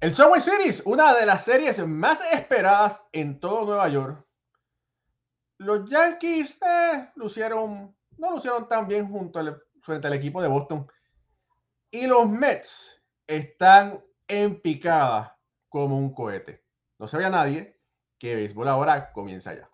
[0.00, 4.26] El Subway Series, una de las series más esperadas en todo Nueva York.
[5.58, 10.90] Los Yankees eh, lucieron, no lucieron tan bien junto frente al equipo de Boston.
[11.90, 16.64] Y los Mets están en picada como un cohete.
[16.98, 17.78] No sabía nadie
[18.18, 19.68] que béisbol ahora comienza ya.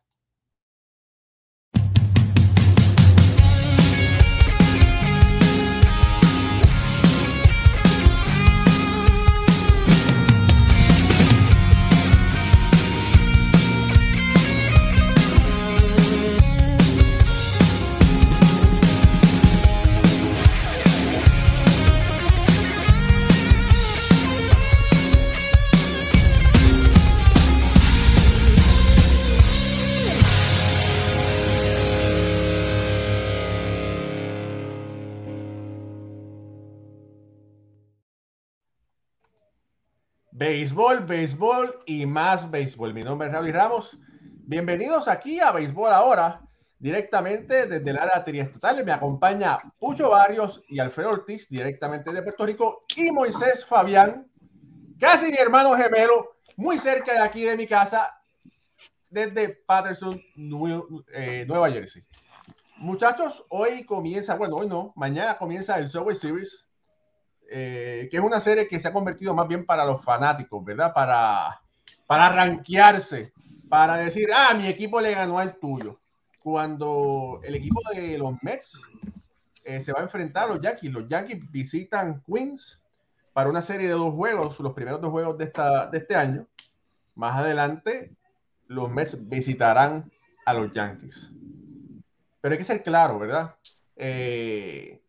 [40.38, 42.92] Béisbol, béisbol y más béisbol.
[42.92, 43.98] Mi nombre es Raúl Ramos.
[44.20, 46.42] Bienvenidos aquí a Béisbol Ahora,
[46.78, 48.84] directamente desde el área triestatal.
[48.84, 54.26] Me acompaña Pucho Barrios y Alfredo Ortiz, directamente de Puerto Rico, y Moisés Fabián,
[55.00, 58.20] casi mi hermano gemelo, muy cerca de aquí de mi casa,
[59.08, 60.20] desde Patterson,
[61.14, 62.04] eh, Nueva Jersey.
[62.76, 66.65] Muchachos, hoy comienza, bueno, hoy no, mañana comienza el Subway Series
[67.50, 70.92] eh, que es una serie que se ha convertido más bien para los fanáticos, ¿verdad?
[70.92, 71.60] Para,
[72.06, 73.32] para rankearse,
[73.68, 75.88] para decir, ah, mi equipo le ganó al tuyo.
[76.40, 78.80] Cuando el equipo de los Mets
[79.64, 82.80] eh, se va a enfrentar a los Yankees, los Yankees visitan Queens
[83.32, 86.46] para una serie de dos juegos, los primeros dos juegos de, esta, de este año.
[87.14, 88.14] Más adelante,
[88.68, 90.10] los Mets visitarán
[90.44, 91.30] a los Yankees.
[92.40, 93.56] Pero hay que ser claro, ¿verdad?
[93.96, 95.02] Eh,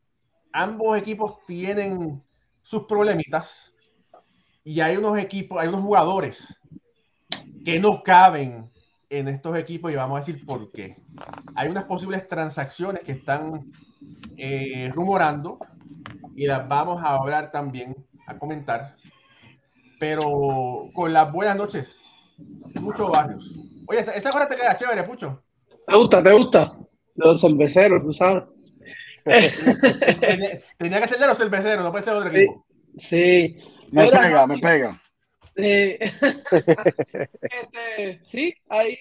[0.51, 2.23] ambos equipos tienen
[2.67, 3.73] sus problemitas
[4.65, 6.53] y hay unos equipos, hay unos jugadores
[7.63, 8.69] que no caben
[9.09, 10.97] en estos equipos y vamos a decir por qué.
[11.55, 13.71] Hay unas posibles transacciones que están
[14.35, 15.59] eh, rumorando
[16.35, 17.95] y las vamos a hablar también,
[18.25, 18.97] a comentar.
[19.97, 22.01] Pero con las buenas noches,
[22.81, 23.49] muchos barrios.
[23.87, 25.41] Oye, esa, hora te queda chévere, Pucho.
[25.87, 26.21] ¿Te gusta?
[26.21, 26.77] ¿Te gusta?
[27.15, 28.43] Los cerveceros, tú sabes.
[30.77, 32.65] Tenía, que ser de los cerveceros, no puede ser otro sí, equipo.
[32.97, 33.57] Sí.
[33.91, 35.01] Me pega, me pega.
[35.55, 35.97] Eh,
[37.41, 38.97] este, sí, hay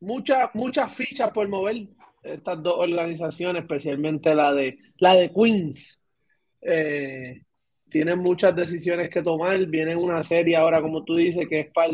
[0.00, 1.88] muchas muchas fichas por mover
[2.22, 6.00] estas dos organizaciones, especialmente la de la de Queens.
[6.60, 7.42] Eh,
[7.88, 9.64] tienen muchas decisiones que tomar.
[9.66, 11.92] Viene una serie ahora, como tú dices, que es para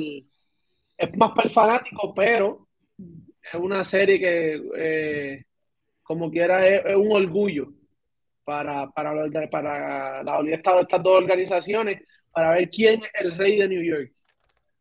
[1.02, 5.44] es más para el fanático, pero es una serie que eh,
[6.12, 7.72] como quiera, es, un orgullo
[8.44, 9.12] para, para,
[9.50, 14.12] para la de estas dos organizaciones, para ver quién es el rey de New York.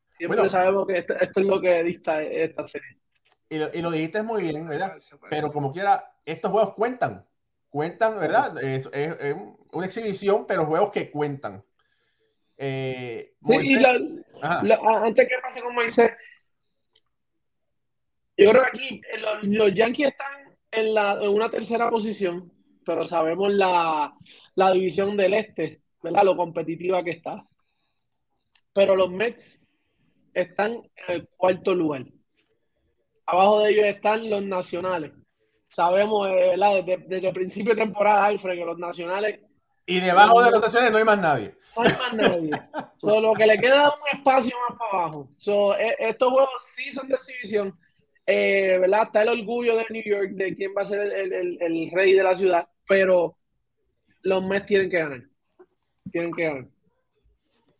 [0.09, 2.97] Siempre sabemos que esto, es lo que dista esta serie.
[3.47, 4.97] Y lo, y lo, dijiste muy bien, ¿verdad?
[5.29, 7.25] Pero como quiera, estos juegos cuentan.
[7.69, 8.61] Cuentan, ¿verdad?
[8.61, 9.35] Es, es,
[9.71, 11.63] una exhibición, pero juegos que cuentan.
[12.57, 13.85] Eh, sí, y
[14.41, 16.11] antes que pase con Moisés,
[18.35, 20.40] yo creo que aquí los, los Yankees están
[20.71, 22.51] en, la, en una tercera posición,
[22.85, 24.13] pero sabemos la,
[24.55, 26.23] la división del este, ¿verdad?
[26.23, 27.45] Lo competitiva que está.
[28.73, 29.61] Pero los Mets
[30.33, 32.05] están en el cuarto lugar.
[33.25, 35.11] Abajo de ellos están los nacionales.
[35.69, 36.83] Sabemos, eh, ¿verdad?
[36.83, 39.39] Desde, desde el principio de temporada, Alfred, que los nacionales.
[39.85, 41.55] Y debajo de los nacionales no hay más nadie.
[41.75, 42.51] No hay más nadie.
[42.97, 45.29] Solo que le queda un espacio más para abajo.
[45.37, 47.77] So, e, estos juegos sí son de exhibición
[48.31, 49.03] eh, ¿verdad?
[49.03, 52.35] Está el orgullo de New York de quién va a ser el, rey de la
[52.35, 53.37] ciudad, pero
[54.21, 55.23] los Mets tienen que ganar.
[56.11, 56.67] Tienen que ganar.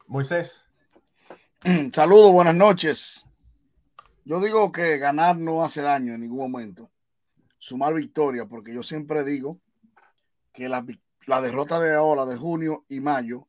[0.07, 0.61] Moisés.
[1.94, 3.25] Saludos, buenas noches.
[4.25, 6.91] Yo digo que ganar no hace daño en ningún momento.
[7.57, 9.58] Sumar victoria, porque yo siempre digo
[10.53, 10.85] que la,
[11.28, 13.47] la derrota de ahora, de junio y mayo,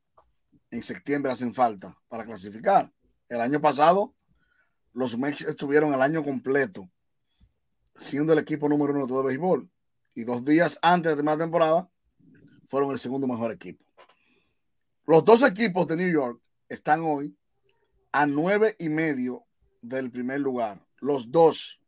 [0.71, 2.93] en septiembre hacen falta para clasificar.
[3.29, 4.15] El año pasado
[4.93, 6.88] los Mets estuvieron el año completo
[7.97, 9.69] siendo el equipo número uno de todo el béisbol.
[10.15, 11.89] Y dos días antes de la temporada,
[12.69, 13.85] fueron el segundo mejor equipo.
[15.06, 17.37] Los dos equipos de New York están hoy
[18.12, 19.44] a nueve y medio
[19.81, 20.87] del primer lugar.
[21.00, 21.81] Los dos,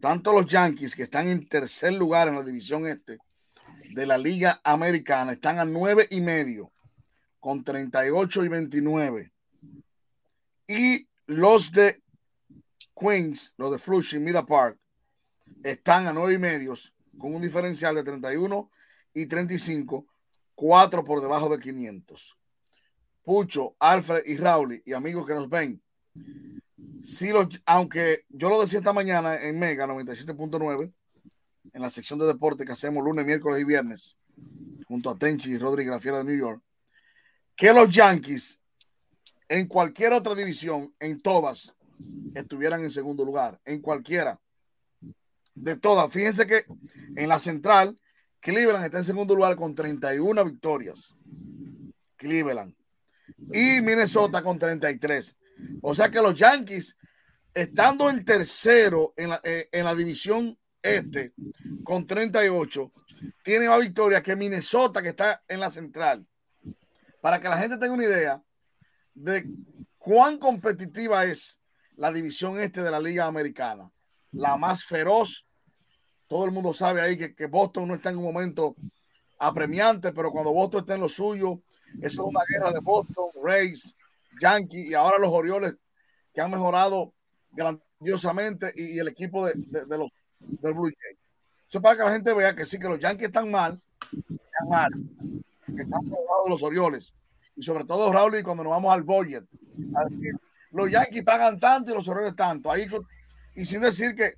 [0.00, 3.18] tanto los Yankees, que están en tercer lugar en la división este
[3.90, 6.72] de la Liga Americana, están a nueve y medio
[7.38, 9.32] con 38 y 29.
[10.68, 12.02] Y los de
[12.98, 14.78] Queens, los de Flushing, Mida Park,
[15.62, 18.70] están a nueve y medios con un diferencial de 31
[19.14, 20.06] y 35,
[20.54, 22.36] cuatro por debajo de 500.
[23.22, 25.82] Pucho, Alfred y Raúl y amigos que nos ven,
[27.02, 30.92] si los, aunque yo lo decía esta mañana en Mega 97.9,
[31.72, 34.16] en la sección de deporte que hacemos lunes, miércoles y viernes,
[34.86, 36.62] junto a Tenchi y Rodríguez Grafiera de New York,
[37.56, 38.58] que los Yankees
[39.48, 41.74] en cualquier otra división, en todas,
[42.34, 44.40] estuvieran en segundo lugar, en cualquiera
[45.56, 46.12] de todas.
[46.12, 46.64] Fíjense que
[47.16, 47.98] en la central,
[48.40, 51.14] Cleveland está en segundo lugar con 31 victorias.
[52.16, 52.74] Cleveland.
[53.52, 55.36] Y Minnesota con 33.
[55.82, 56.96] O sea que los Yankees,
[57.52, 61.32] estando en tercero en la, eh, en la división este,
[61.82, 62.92] con 38,
[63.42, 66.26] tiene más victorias que Minnesota, que está en la central.
[67.20, 68.42] Para que la gente tenga una idea
[69.14, 69.46] de
[69.98, 71.58] cuán competitiva es
[71.96, 73.90] la división este de la Liga Americana.
[74.32, 75.45] La más feroz.
[76.28, 78.74] Todo el mundo sabe ahí que, Boston no está en un momento
[79.38, 81.60] apremiante, pero cuando Boston está en lo suyo,
[82.00, 83.94] eso es una guerra de Boston, Rays,
[84.40, 85.76] Yankees y ahora los Orioles
[86.34, 87.14] que han mejorado
[87.52, 89.54] grandiosamente y, y el equipo de,
[89.96, 91.18] los del Blue Jays.
[91.68, 94.90] Eso para que la gente vea que sí, que los Yankees están mal, están mal,
[95.64, 96.16] que están de
[96.48, 97.12] los Orioles.
[97.56, 99.44] Y sobre todo, Raúl, y cuando nos vamos al budget,
[100.70, 102.70] los Yankees pagan tanto y los Orioles tanto.
[102.70, 102.86] Ahí,
[103.54, 104.34] y sin decir que,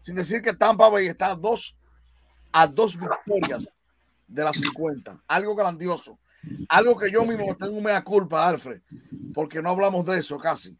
[0.00, 1.76] sin decir que Tampa Bay está a dos,
[2.52, 3.66] a dos victorias
[4.26, 5.22] de las 50.
[5.26, 6.18] Algo grandioso.
[6.68, 8.80] Algo que yo mismo tengo mea culpa, Alfred,
[9.34, 10.76] porque no hablamos de eso casi.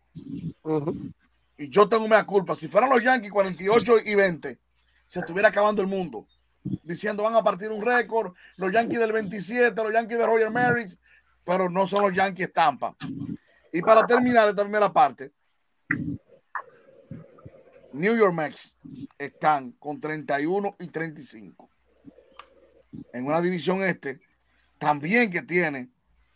[0.62, 1.14] Uh -huh.
[1.56, 2.54] Y yo tengo mea culpa.
[2.54, 4.58] Si fueran los Yankees 48 y 20,
[5.06, 6.26] se estuviera acabando el mundo.
[6.62, 10.98] Diciendo van a partir un récord, los Yankees del 27, los Yankees de Roger Maris,
[11.44, 12.94] pero no son los Yankees Tampa.
[13.72, 15.32] Y para terminar esta primera parte,
[17.92, 18.76] New York Mets
[19.18, 21.68] están con 31 y 35.
[23.12, 24.20] En una división este,
[24.78, 25.88] también que tiene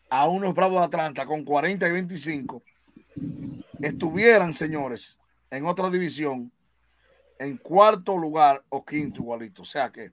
[0.08, 2.62] a unos Bravos de Atlanta con 40 y 25,
[3.80, 5.18] estuvieran, señores,
[5.50, 6.52] en otra división,
[7.38, 9.62] en cuarto lugar o quinto igualito.
[9.62, 10.12] O sea que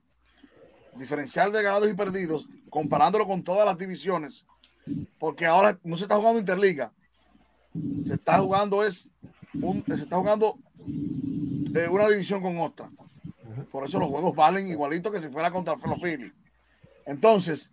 [0.96, 4.46] diferencial de ganados y perdidos, comparándolo con todas las divisiones,
[5.18, 6.92] porque ahora no se está jugando Interliga,
[8.04, 9.10] se está jugando es
[9.54, 10.58] un, se está jugando
[11.74, 12.90] eh, una división con otra.
[13.70, 16.32] Por eso los juegos valen igualito que si fuera contra los Phillies.
[17.06, 17.70] Entonces,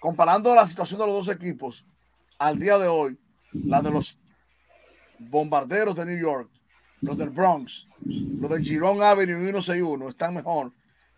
[0.00, 1.86] comparando la situación de los dos equipos
[2.38, 3.18] al día de hoy,
[3.52, 4.18] la de los
[5.18, 6.50] bombarderos de New York,
[7.00, 10.72] los del Bronx, los de Girón Avenue 161 están mejor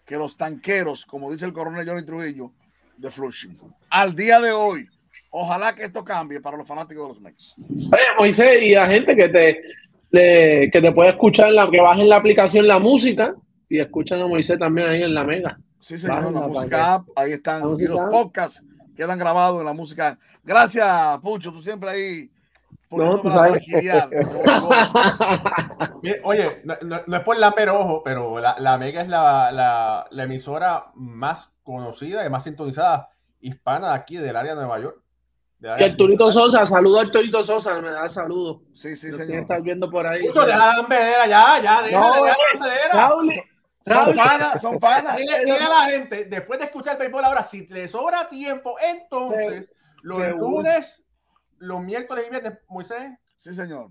[0.04, 2.52] que los tanqueros, como dice el coronel Johnny Trujillo,
[2.96, 3.58] de Flushing.
[3.90, 4.86] Al día de hoy,
[5.30, 7.54] ojalá que esto cambie para los fanáticos de los Mets.
[8.18, 9.62] Moisés, y la gente que te,
[10.14, 13.34] le, que te puede escuchar, la, que bajen la aplicación la música
[13.68, 15.58] y escuchan a Moisés también ahí en la Mega.
[15.78, 17.62] Sí, señor, la, la música app, ahí están.
[17.78, 18.64] Y los podcasts
[18.96, 20.18] quedan grabados en la música.
[20.42, 22.30] Gracias, Pucho, tú siempre ahí
[22.96, 23.64] no, tú sabes.
[26.22, 30.06] Oye, no, no, no, es por lamber ojo, pero la, la Mega es la, la,
[30.10, 35.02] la, emisora más conocida y más sintonizada hispana de aquí, del área de Nueva York.
[35.64, 38.62] Y Arturito Sosa, saludo a Arturito Sosa, me da saludo.
[38.74, 39.42] Sí, sí, Lo señor.
[39.42, 40.22] Estás viendo por ahí.
[40.22, 42.92] Mucho, deja la lambedera, ya, ya, deja, no, deja la lambedera.
[42.92, 43.32] Raúl,
[43.86, 45.16] son panas, son panas.
[45.16, 48.76] Dile, dile, a la gente, después de escuchar el béisbol ahora, si le sobra tiempo,
[48.78, 49.70] entonces,
[50.02, 51.04] los lunes
[51.58, 53.12] los miércoles y viernes, Moisés.
[53.36, 53.90] Sí, señor.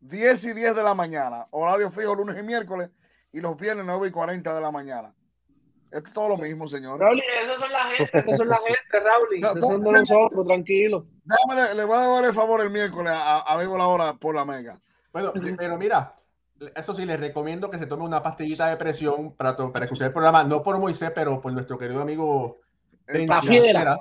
[0.00, 2.90] 10 y 10 de la mañana, horario fijo lunes y miércoles,
[3.32, 5.14] y los viernes 9 y 40 de la mañana.
[5.90, 7.00] Esto es todo lo mismo, señor.
[7.00, 9.40] Raúl, esas son la gente, esas son la gente, Raúl.
[9.40, 11.06] No, son de nosotros, tranquilo.
[11.24, 14.14] Déjame, le, le, voy a dar el favor el miércoles a, a Bebo la hora
[14.14, 14.80] por la mega.
[15.12, 16.14] Bueno, pero mira,
[16.76, 20.12] eso sí, les recomiendo que se tome una pastillita de presión para, para escuchar el
[20.12, 22.60] programa, no por Moisés, pero por nuestro querido amigo.
[23.06, 23.98] La fiera.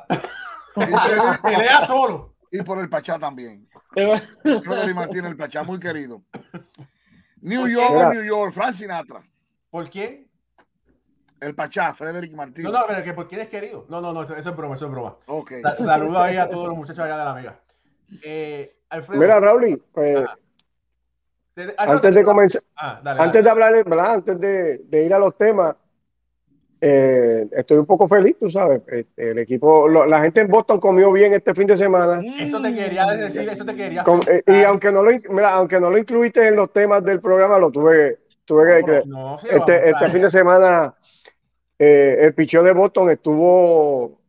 [1.88, 3.67] solo y por el Pachá también.
[3.93, 6.22] Frederick Martínez, el Pachá, muy querido.
[7.41, 8.13] New York.
[8.13, 9.24] New York, Frank Sinatra.
[9.69, 10.28] ¿Por quién?
[11.41, 12.72] El Pachá, Frederick Martínez.
[12.72, 13.86] No, no, pero que ¿por quién es querido?
[13.89, 15.15] No, no, no, eso, eso es broma, eso es broma.
[15.27, 15.53] Ok.
[15.77, 17.60] Saludos ahí a todos los muchachos allá de la amiga.
[18.24, 19.22] Eh, Alfredo.
[19.22, 20.25] Mira, Raúl, pues,
[21.55, 23.43] de, antes de comenzar, ah, dale, antes dale.
[23.43, 24.13] de hablar, ¿verdad?
[24.13, 25.75] Antes de, de ir a los temas,
[26.81, 28.81] eh, estoy un poco feliz, tú sabes.
[28.88, 32.22] Este, el equipo, lo, la gente en Boston comió bien este fin de semana.
[32.39, 34.03] Eso te quería decir, eso te quería.
[34.03, 37.19] Con, eh, y aunque no lo, mira, aunque no lo incluiste en los temas del
[37.19, 39.01] programa, lo tuve, tuve no, que.
[39.05, 40.96] No, sí, este, este fin de semana,
[41.79, 44.19] eh, el picheo de Boston estuvo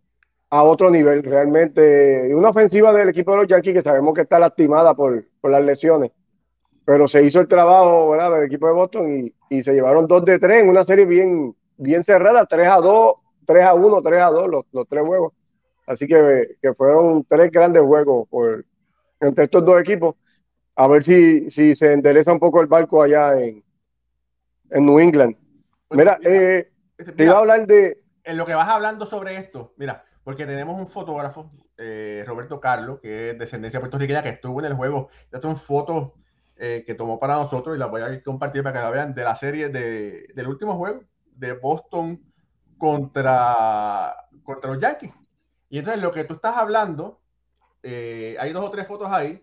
[0.51, 2.35] a otro nivel, realmente.
[2.35, 5.65] Una ofensiva del equipo de los Yankees que sabemos que está lastimada por, por las
[5.65, 6.13] lesiones.
[6.85, 8.33] Pero se hizo el trabajo ¿verdad?
[8.33, 11.55] del equipo de Boston y, y se llevaron dos de tres en una serie bien,
[11.77, 13.15] bien cerrada, 3 a 2,
[13.47, 15.33] 3 a 1, 3 a 2, los, los tres juegos.
[15.87, 18.65] Así que, que fueron tres grandes juegos por,
[19.21, 20.15] entre estos dos equipos.
[20.77, 23.63] A ver si, si se endereza un poco el barco allá en,
[24.71, 25.37] en New England.
[25.91, 28.03] Mira, eh, este, te iba a hablar de...
[28.25, 33.01] En lo que vas hablando sobre esto, mira, porque tenemos un fotógrafo, eh, Roberto Carlos,
[33.01, 35.09] que es descendencia puertorriqueña, que estuvo en el juego.
[35.25, 36.13] Estas son fotos
[36.57, 39.25] eh, que tomó para nosotros y las voy a compartir para que la vean de
[39.25, 41.03] la serie de, del último juego
[41.33, 42.21] de Boston
[42.77, 45.13] contra, contra los Yankees.
[45.71, 47.23] Y entonces lo que tú estás hablando,
[47.83, 49.43] eh, hay dos o tres fotos ahí,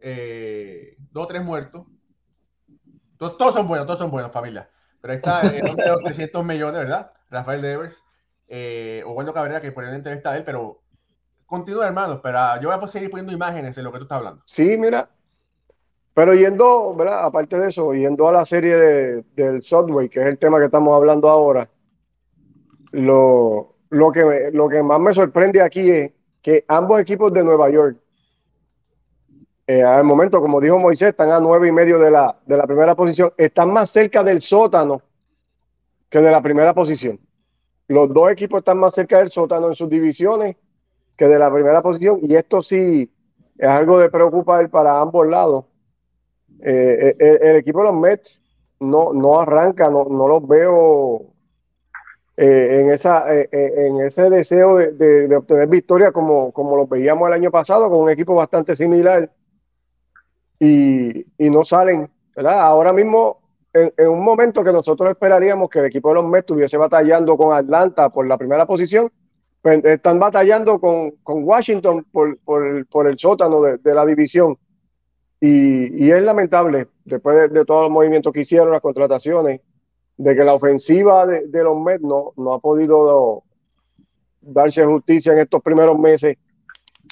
[0.00, 1.86] eh, dos o tres muertos.
[3.16, 4.68] Todos, todos, son buenos, todos son buenos, familia.
[5.00, 7.12] Pero ahí está el hombre de los 300 millones, ¿verdad?
[7.30, 8.02] Rafael Devers,
[8.48, 10.82] eh, o bueno Cabrera, que ponen entrevista de él, pero
[11.46, 14.42] continúa, hermano, pero yo voy a seguir poniendo imágenes en lo que tú estás hablando.
[14.46, 15.08] Sí, mira,
[16.14, 17.24] pero yendo, ¿verdad?
[17.24, 20.66] Aparte de eso, yendo a la serie de, del Subway, que es el tema que
[20.66, 21.68] estamos hablando ahora,
[22.92, 27.70] lo, lo, que, lo que más me sorprende aquí es que ambos equipos de Nueva
[27.70, 27.98] York,
[29.70, 32.66] eh, al momento, como dijo Moisés, están a nueve y medio de la, de la
[32.66, 35.00] primera posición, están más cerca del sótano
[36.08, 37.20] que de la primera posición.
[37.86, 40.56] Los dos equipos están más cerca del sótano en sus divisiones
[41.16, 43.12] que de la primera posición, y esto sí
[43.56, 45.66] es algo de preocupar para ambos lados.
[46.64, 48.42] Eh, eh, el, equipo de los Mets
[48.80, 51.26] no, no arranca, no, no los veo
[52.36, 57.52] eh, en, esa, en ese deseo de, obtener victoria como, como los veíamos el año
[57.52, 59.30] pasado, con un equipo bastante similar
[60.60, 62.08] y, no salen.
[62.36, 62.60] ¿verdad?
[62.60, 63.40] Ahora mismo,
[63.72, 67.52] en, un momento que nosotros esperaríamos que el equipo de los Mets estuviese batallando con
[67.52, 69.10] Atlanta por la primera posición,
[69.62, 74.56] pues, están batallando con, Washington por, por, el sótano de la división.
[75.40, 79.62] Y, es lamentable, después de, todos los movimientos que hicieron, las contrataciones,
[80.18, 83.42] de que la ofensiva de, los Mets no, no, ha podido
[84.42, 86.36] darse justicia en estos primeros meses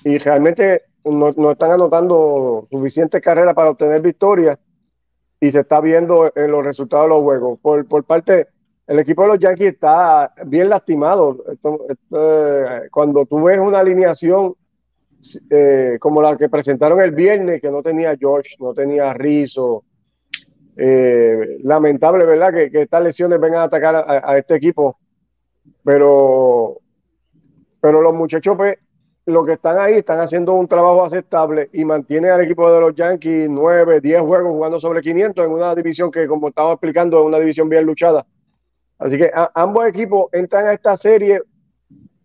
[0.05, 4.59] y realmente no, están anotando suficientes carreras para obtener victorias
[5.41, 7.59] y se está viendo en los resultados de los juegos.
[7.61, 8.49] Por, por parte,
[8.87, 11.45] el equipo de los Yankees está bien lastimado.
[12.91, 14.55] cuando tú ves una alineación
[15.51, 19.85] eh, como la que presentaron el viernes, que no tenía George, no tenía Rizzo.
[20.81, 22.55] Eh, lamentable, ¿verdad?
[22.55, 24.97] Que, estas lesiones vengan a atacar a, este equipo.
[25.85, 26.79] Pero,
[27.81, 28.79] pero los muchachos, pues,
[29.29, 32.95] los que están ahí están haciendo un trabajo aceptable y mantienen al equipo de los
[32.95, 37.27] Yankees 9, 10 juegos jugando sobre 500 en una división que, como estaba explicando, es
[37.27, 38.27] una división bien luchada.
[38.99, 41.43] Así que ambos equipos entran a esta serie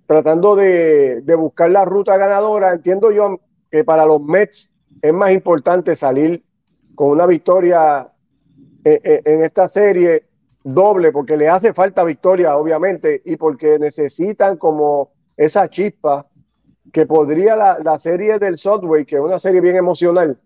[0.08, 2.72] tratando de, buscar la ruta ganadora.
[2.72, 3.38] Entiendo yo
[3.70, 6.42] que para los Mets es más importante salir
[6.96, 8.10] con una victoria
[8.86, 10.26] en, en, esta serie
[10.64, 16.28] doble, porque le hace falta victoria, obviamente, y porque necesitan como esa chispa
[16.94, 20.40] que podría la, la serie del Subway, que es una serie bien emocional,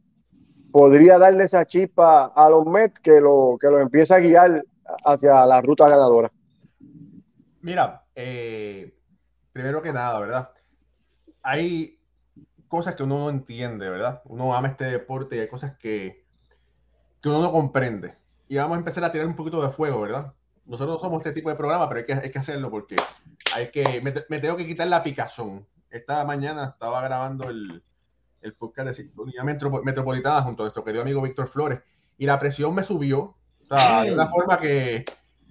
[0.72, 4.66] podría darle esa chispa a los Mets que lo, que lo empieza a guiar
[5.06, 6.32] hacia la ruta ganadora.
[7.62, 8.94] Mira, eh,
[9.52, 10.50] primero que nada, ¿verdad?
[11.44, 12.00] Hay
[12.70, 14.22] cosas que uno no entiende, ¿verdad?
[14.26, 16.26] Uno ama este deporte y hay cosas que,
[17.22, 18.16] que uno no comprende.
[18.48, 20.34] Y vamos a empezar a tirar un poquito de fuego, ¿verdad?
[20.66, 22.96] Nosotros no somos este tipo de programa, pero hay que, hay que hacerlo porque
[23.54, 25.66] hay que, me, tengo que quitar la picazón.
[25.90, 27.84] Esta mañana estaba grabando el,
[28.42, 31.80] el podcast de Sintonía Metropolitana junto a nuestro querido amigo Víctor Flores
[32.18, 35.04] y la presión me subió o sea, de una forma que,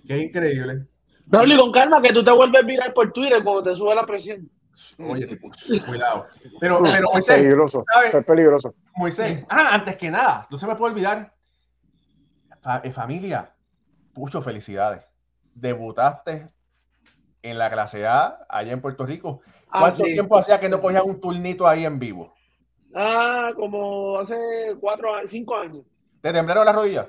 [0.06, 0.86] que es increíble.
[1.26, 4.06] Broly, con calma, que tú te vuelves a virar por Twitter cuando te sube la
[4.06, 4.48] presión.
[4.98, 5.38] Oye,
[5.86, 6.26] cuidado.
[6.60, 8.74] Pero, pero Moisés, es peligroso, es peligroso.
[8.94, 11.34] Moisés, ah, antes que nada, no se me puede olvidar.
[12.82, 13.54] Eh, familia,
[14.14, 15.06] mucho felicidades.
[15.54, 16.46] Debutaste
[17.42, 19.40] en la clase A allá en Puerto Rico.
[19.68, 22.34] Ah, ¿Cuánto tiempo hacía que no cogías un turnito ahí en vivo?
[22.94, 24.36] Ah, como hace
[24.80, 25.84] cuatro, cinco años.
[26.20, 27.08] ¿Te temblaron las rodillas?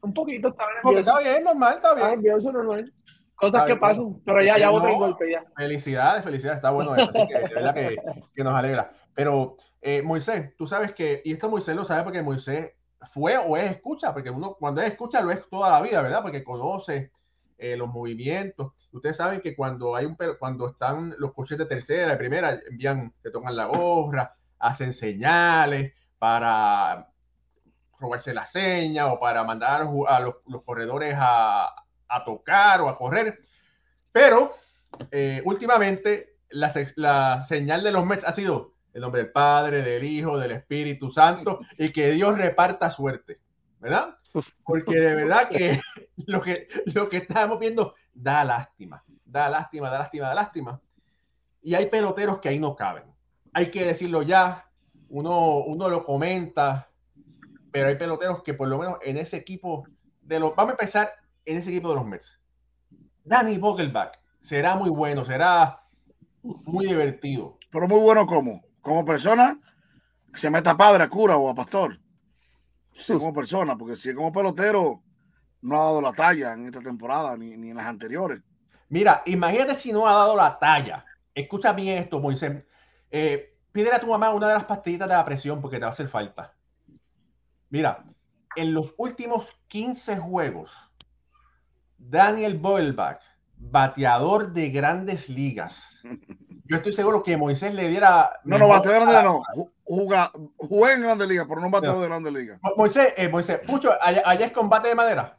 [0.00, 0.98] Un poquito, está bien.
[0.98, 2.06] Está bien, normal, está bien.
[2.06, 2.92] Ah, nervioso, normal.
[3.36, 5.44] Cosas que pasan, pero ya, ya voté el golpe ya.
[5.54, 7.96] Felicidades, felicidades, está bueno eso, así que de verdad que,
[8.34, 8.90] que nos alegra.
[9.14, 12.72] Pero eh, Moisés, tú sabes que, y esto Moisés lo sabe porque Moisés
[13.12, 16.22] fue o es escucha, porque uno cuando es escucha lo es toda la vida, ¿verdad?
[16.22, 17.12] Porque conoce
[17.58, 18.72] eh, los movimientos.
[18.92, 23.12] Ustedes saben que cuando hay un cuando están los coches de tercera y primera, envían,
[23.22, 27.10] te toman la gorra, hacen señales para
[27.98, 31.74] robarse la seña o para mandar a los, corredores a,
[32.24, 33.40] tocar o a correr.
[34.12, 34.54] Pero
[35.10, 40.38] eh, últimamente la, señal de los Mets ha sido el nombre del Padre, del Hijo,
[40.38, 43.40] del Espíritu Santo y que Dios reparta suerte,
[43.80, 44.16] ¿verdad?
[44.64, 45.80] Porque de verdad que
[46.26, 50.80] lo que, lo que estamos viendo da lástima, da lástima, da lástima, da lástima.
[51.62, 53.04] Y hay peloteros que ahí no caben.
[53.52, 54.70] Hay que decirlo ya,
[55.08, 56.88] uno, uno lo comenta,
[57.72, 59.86] pero hay peloteros que por lo menos en ese equipo
[60.22, 60.54] de los...
[60.54, 61.12] Vamos a empezar
[61.44, 62.40] en ese equipo de los Mets.
[63.24, 65.82] Danny Vogelbach será muy bueno, será
[66.42, 67.58] muy divertido.
[67.70, 69.58] Pero muy bueno como, como persona,
[70.32, 71.98] que se meta padre a cura o a pastor.
[72.98, 75.02] Sí, como persona, porque si es como pelotero,
[75.62, 78.40] no ha dado la talla en esta temporada ni, ni en las anteriores.
[78.88, 81.04] Mira, imagínate si no ha dado la talla.
[81.34, 82.64] Escucha bien esto, Moisés.
[83.10, 85.88] Eh, pídele a tu mamá una de las pastillitas de la presión porque te va
[85.88, 86.54] a hacer falta.
[87.68, 88.04] Mira,
[88.54, 90.72] en los últimos 15 juegos,
[91.98, 93.22] Daniel Boelbach,
[93.56, 96.00] bateador de grandes ligas.
[96.68, 98.40] Yo estoy seguro que Moisés le diera.
[98.44, 99.42] No, no, bateador de no.
[99.84, 102.60] Juga, jugué en grandes ligas, pero no bateador de grandes ligas.
[102.76, 105.38] Moisés, eh, Moisés, Pucho, ¿allá, es combate de madera?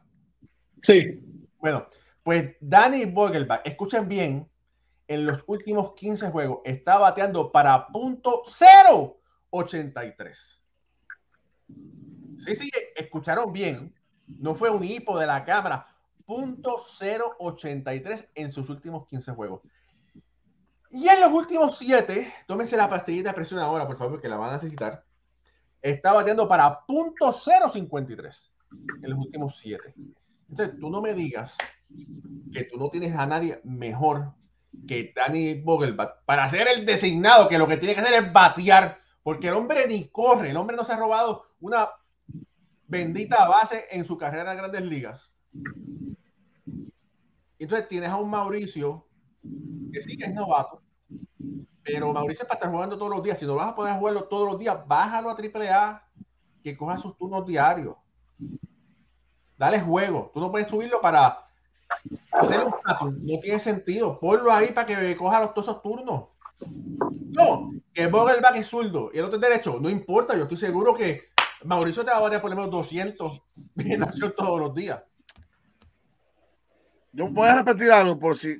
[0.82, 1.20] Sí.
[1.58, 1.86] Bueno,
[2.22, 4.48] pues Danny Vogelbach, escuchen bien,
[5.06, 8.42] en los últimos 15 juegos está bateando para punto
[9.50, 10.60] 083.
[12.38, 13.94] Sí, sí, escucharon bien.
[14.26, 15.86] No fue un hipo de la cámara.
[16.24, 16.82] Punto
[17.38, 19.62] 083 en sus últimos 15 juegos.
[20.90, 24.36] Y en los últimos 7, tómense la pastillita de presión ahora, por favor, que la
[24.36, 25.04] van a necesitar.
[25.82, 28.52] Está bateando para punto 053
[29.02, 29.94] en los últimos 7.
[30.48, 31.56] Entonces, tú no me digas
[32.52, 34.32] que tú no tienes a nadie mejor
[34.86, 39.00] que Danny Vogelbach para ser el designado, que lo que tiene que hacer es batear,
[39.22, 41.88] porque el hombre ni corre, el hombre no se ha robado una
[42.86, 45.30] bendita base en su carrera en grandes ligas.
[47.58, 49.07] Entonces tienes a un Mauricio
[49.92, 50.82] que sí que es novato,
[51.82, 54.46] pero Mauricio para estar jugando todos los días, si no vas a poder jugarlo todos
[54.46, 56.02] los días, bájalo a AAA,
[56.62, 57.96] que coja sus turnos diarios.
[59.56, 60.30] Dale juego.
[60.32, 61.44] Tú no puedes subirlo para
[62.32, 64.20] hacer un No tiene sentido.
[64.20, 66.28] Ponlo ahí para que coja los, todos esos turnos.
[66.60, 69.78] No, que Vogelbach es zurdo y el otro derecho.
[69.80, 71.28] No importa, yo estoy seguro que
[71.64, 73.42] Mauricio te va a batear por lo menos 200
[74.02, 75.02] acción todos los días.
[77.12, 78.56] Yo voy a repetir algo por si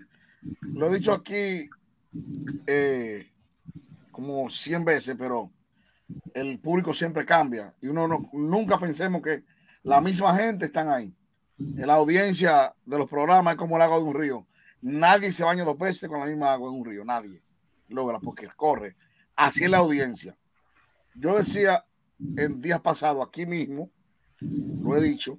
[0.62, 1.68] lo he dicho aquí
[2.66, 3.30] eh,
[4.10, 5.50] como 100 veces, pero
[6.34, 9.44] el público siempre cambia y uno nunca pensemos que
[9.82, 11.14] la misma gente están ahí.
[11.58, 14.46] En la audiencia de los programas es como el agua de un río.
[14.80, 17.42] Nadie se baña dos veces con la misma agua en un río, nadie
[17.88, 18.96] logra porque corre.
[19.34, 20.36] Así es la audiencia.
[21.14, 21.84] Yo decía
[22.36, 23.90] en días pasados aquí mismo,
[24.40, 25.38] lo he dicho,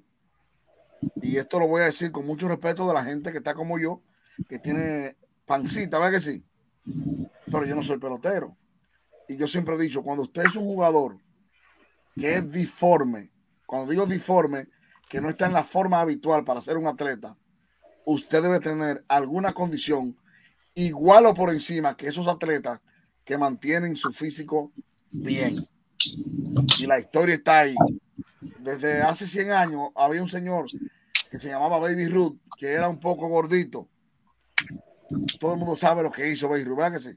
[1.22, 3.78] y esto lo voy a decir con mucho respeto de la gente que está como
[3.78, 4.02] yo,
[4.48, 6.44] que tiene pancita, ¿verdad que sí?
[7.46, 8.56] Pero yo no soy pelotero.
[9.28, 11.18] Y yo siempre he dicho, cuando usted es un jugador
[12.16, 13.30] que es diforme,
[13.66, 14.68] cuando digo diforme,
[15.08, 17.36] que no está en la forma habitual para ser un atleta,
[18.04, 20.16] usted debe tener alguna condición
[20.74, 22.80] igual o por encima que esos atletas
[23.24, 24.72] que mantienen su físico
[25.10, 25.66] bien.
[26.78, 27.74] Y la historia está ahí.
[28.58, 30.66] Desde hace 100 años había un señor
[31.30, 33.88] que se llamaba Baby Ruth, que era un poco gordito.
[35.38, 37.10] Todo el mundo sabe lo que hizo Ruth, ¿verdad que sí?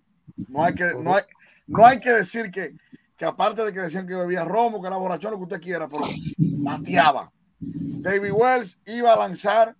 [0.47, 1.23] No hay que, no hay,
[1.67, 2.75] no hay que decir que,
[3.15, 5.87] que aparte de que decían que bebía romo, que era borracho, lo que usted quiera,
[5.87, 6.03] pero
[6.37, 7.31] bateaba.
[7.59, 9.75] David Wells iba a lanzar,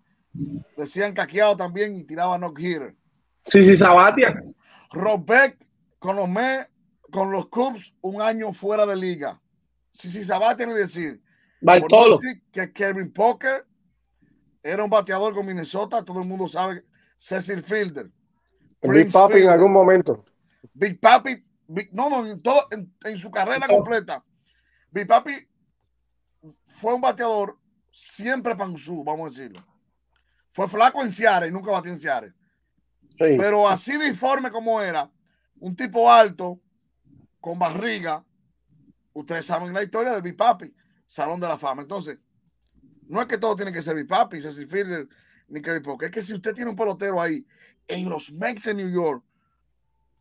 [0.78, 2.95] decían caqueado también y tiraba no hitter.
[3.43, 4.43] Sí, sí, Sabatia.
[4.91, 5.58] Robek
[5.99, 6.69] con los Mets
[7.13, 9.39] con los Cubs un año fuera de liga.
[9.91, 11.21] Si si Sabat tiene que decir,
[11.62, 13.65] decir que Kevin Poker
[14.63, 16.84] era un bateador con Minnesota, todo el mundo sabe
[17.23, 18.12] Cecil Fielder.
[18.81, 20.25] Big Papi en algún momento.
[20.73, 21.41] Big Papi,
[21.93, 24.21] no, no, en, todo, en, su carrera completa.
[24.91, 25.31] Big Papi
[26.71, 27.57] fue un bateador
[27.89, 29.65] siempre panzú, vamos a decirlo.
[30.51, 32.33] Fue flaco en Ciare y nunca batió en Ciare.
[33.17, 35.09] Pero así informe como era,
[35.62, 36.59] un tipo alto,
[37.39, 38.25] con barriga,
[39.13, 40.75] ustedes saben la historia del Bipapi,
[41.07, 41.83] Salón de la Fama.
[41.83, 42.19] Entonces,
[43.07, 45.07] no es que todo tiene que ser Bipapi, Cecil Fielder,
[45.47, 46.08] ni Kevin Poker.
[46.08, 47.45] Es que si usted tiene un pelotero ahí
[47.88, 49.23] en los Mets de New York,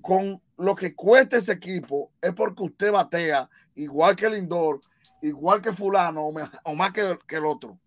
[0.01, 4.81] con lo que cuesta ese equipo, es porque usted batea igual que el Lindor,
[5.21, 6.27] igual que fulano
[6.65, 7.79] o más que, que el otro.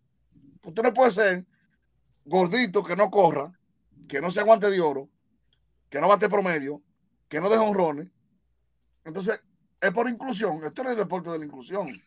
[0.64, 1.46] Usted no puede ser
[2.24, 3.52] gordito que no corra,
[4.08, 5.10] que no se aguante de oro,
[5.90, 6.82] que no bate promedio,
[7.28, 8.10] que no deja honrones,
[9.06, 9.40] entonces,
[9.80, 10.64] es por inclusión.
[10.64, 12.02] Esto no es deporte de la inclusión.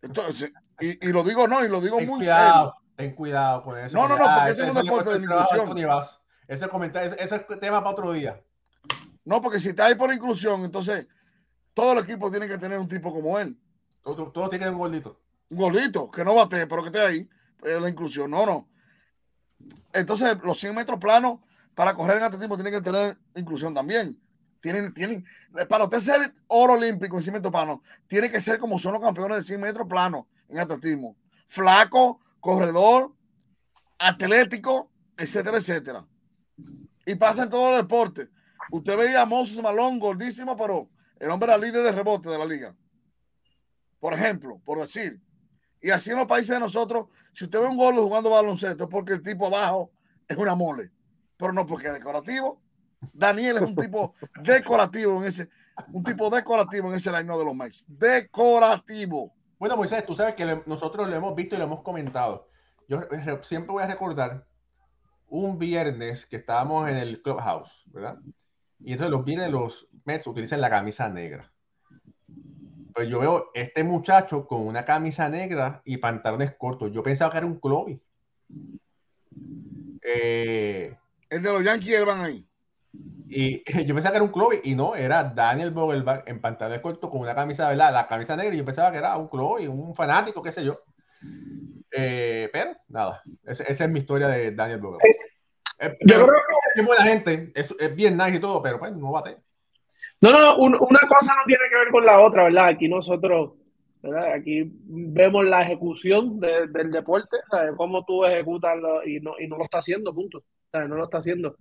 [0.00, 2.74] Entonces, y, y lo digo no, y lo digo muy serio.
[2.96, 3.96] Ten cuidado con eso.
[3.96, 5.78] No, no, no, porque este es un deporte de inclusión.
[6.48, 8.40] Ese comentario, ese, ese tema para otro día.
[9.24, 11.06] No, porque si está ahí por inclusión, entonces
[11.74, 13.58] todo el equipo tiene que tener un tipo como él.
[14.02, 15.20] Todos todo tienen un gordito.
[15.50, 17.28] Un gordito, que no bate, pero que esté ahí.
[17.62, 18.68] la inclusión, no, no.
[19.92, 21.40] Entonces, los 100 metros planos,
[21.74, 24.18] para correr en atletismo tienen que tener inclusión también.
[24.60, 25.24] Tienen, tienen,
[25.68, 29.38] para usted ser oro olímpico en cimiento plano, tiene que ser como son los campeones
[29.38, 31.16] de 100 metros plano en atletismo.
[31.46, 33.12] Flaco, corredor,
[33.98, 36.06] atlético, etcétera, etcétera.
[37.04, 38.28] Y pasa en todos los deportes.
[38.70, 42.46] Usted veía a Moses Malón gordísimo, pero el hombre era líder de rebote de la
[42.46, 42.74] liga.
[43.98, 45.20] Por ejemplo, por decir.
[45.80, 48.90] Y así en los países de nosotros, si usted ve un gordo jugando baloncesto, es
[48.90, 49.90] porque el tipo abajo
[50.28, 50.90] es una mole.
[51.36, 52.62] Pero no porque es decorativo.
[53.12, 55.48] Daniel es un tipo decorativo en ese,
[55.92, 57.84] un tipo decorativo en ese line de los Mex.
[57.88, 59.35] Decorativo.
[59.58, 62.48] Bueno, Moisés, tú sabes que nosotros lo hemos visto y lo hemos comentado.
[62.88, 63.00] Yo
[63.42, 64.46] siempre voy a recordar
[65.28, 68.18] un viernes que estábamos en el clubhouse, ¿verdad?
[68.80, 71.40] Y entonces los viernes los Mets utilizan la camisa negra.
[72.94, 76.92] Pues yo veo este muchacho con una camisa negra y pantalones cortos.
[76.92, 78.00] Yo pensaba que era un Chloe.
[80.02, 80.96] Eh,
[81.28, 82.45] el de los Yankees van ahí.
[83.28, 87.10] Y yo pensaba que era un Chloe y no, era Daniel Vogelbach en pantalones cortos
[87.10, 87.92] con una camisa, ¿verdad?
[87.92, 90.80] La camisa negra y yo pensaba que era un Chloe, un fanático, qué sé yo.
[91.90, 95.04] Eh, pero nada, esa, es mi historia de Daniel Vogelbach.
[95.78, 99.12] Eh, yo creo que es buena gente, es, bien nice y todo, pero pues no
[99.12, 99.36] bate.
[100.20, 102.68] No, no, una cosa no tiene que ver con la otra, ¿verdad?
[102.68, 103.52] Aquí nosotros,
[104.02, 104.32] ¿verdad?
[104.32, 107.72] Aquí vemos la ejecución del deporte, ¿sabes?
[107.76, 110.42] Cómo tú ejecutas y no, y no lo está haciendo, punto.
[110.72, 110.88] ¿sabes?
[110.88, 111.56] No lo está haciendo.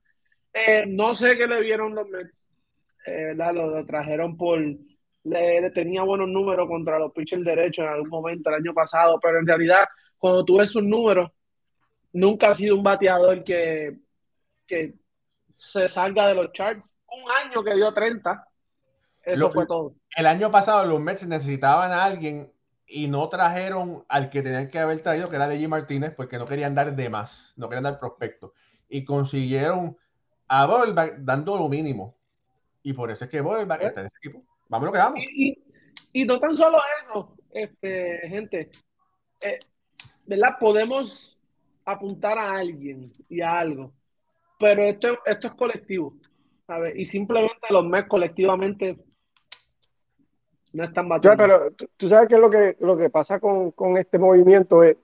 [0.55, 2.47] Eh, no sé qué le vieron los Mets.
[3.05, 4.57] Eh, lo, trajeron por.
[5.23, 9.39] Le, tenía buenos números contra los pitchers derechos en algún momento el año pasado, pero
[9.39, 9.83] en realidad,
[10.17, 11.29] cuando tú ves sus números,
[12.13, 13.97] nunca ha sido un bateador que,
[14.65, 14.93] que
[15.57, 16.95] se salga de los charts.
[17.07, 18.47] Un año que dio 30.
[19.23, 19.93] Eso fue todo.
[20.15, 22.49] El año pasado los Mets necesitaban a alguien
[22.87, 25.67] y no trajeron al que tenían que haber traído, que era de G.
[25.67, 28.53] Martínez, porque no querían dar de más, no querían dar prospecto.
[28.87, 29.97] Y consiguieron
[30.47, 32.15] a Volback dando lo mínimo.
[32.83, 34.43] Y por eso es que Volback está en ese equipo.
[34.69, 35.19] Vamos lo que vamos.
[35.19, 35.57] Y,
[36.13, 38.69] y, no tan solo eso, este, gente.
[39.41, 39.59] Eh,
[40.25, 40.57] ¿Verdad?
[40.59, 41.37] Podemos
[41.85, 43.93] apuntar a alguien y a algo.
[44.59, 46.15] Pero esto, esto es colectivo.
[46.65, 46.93] ¿sabes?
[46.95, 48.97] Y simplemente los MES colectivamente
[50.73, 51.37] no están batiendo.
[51.37, 54.97] pero tú, sabes que lo que, lo que pasa con, con este movimiento es.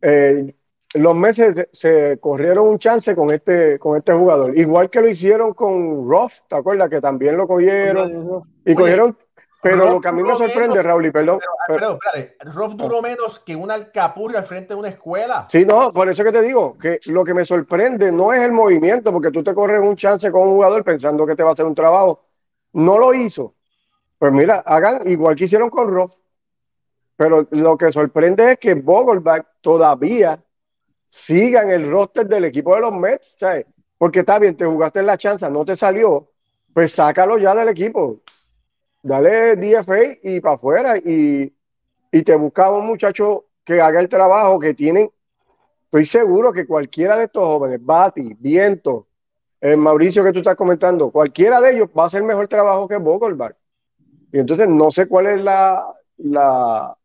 [0.00, 0.54] Eh,
[0.94, 4.56] los meses se, corrieron un chance con este, con este jugador.
[4.56, 6.88] Igual que lo hicieron con Ruff, ¿te acuerdas?
[6.88, 8.44] Que también lo cogieron.
[8.64, 9.16] Y cogieron.
[9.60, 11.40] Pero lo que a mí me sorprende, Raúl, y perdón.
[11.66, 11.98] Pero,
[12.54, 15.46] Ruff duró menos que un alcapurria al frente de una escuela.
[15.50, 18.52] Sí, no, por eso que te digo que lo que me sorprende no es el
[18.52, 21.52] movimiento, porque tú te corres un chance con un jugador pensando que te va a
[21.54, 22.24] hacer un trabajo.
[22.72, 23.54] No lo hizo.
[24.16, 26.14] Pues mira, hagan igual que hicieron con Ruff.
[27.16, 30.40] Pero lo que sorprende es que Vogelback todavía
[31.08, 33.66] siga en el roster del equipo de los Mets, ¿sabes?
[33.96, 36.30] Porque está bien, te jugaste en la chance, no te salió,
[36.72, 38.22] pues sácalo ya del equipo.
[39.02, 41.52] Dale DFA y para afuera y,
[42.12, 45.10] y te busca un muchacho que haga el trabajo que tienen.
[45.84, 49.06] Estoy seguro que cualquiera de estos jóvenes, Bati, Viento,
[49.60, 52.96] el Mauricio que tú estás comentando, cualquiera de ellos va a hacer mejor trabajo que
[52.96, 53.56] Vogelbach.
[54.32, 55.84] Y entonces no sé cuál es la,
[56.18, 56.96] la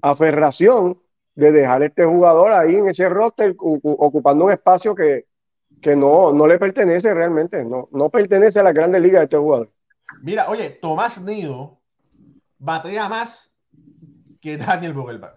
[0.00, 1.00] aferración
[1.34, 5.26] de dejar este jugador ahí en ese roster ocupando un espacio que,
[5.96, 9.70] no, no le pertenece realmente, no, no pertenece a la grande liga de este jugador.
[10.22, 11.80] Mira, oye, Tomás Nido
[12.58, 13.50] batea más
[14.42, 15.34] que Daniel Vogelbach.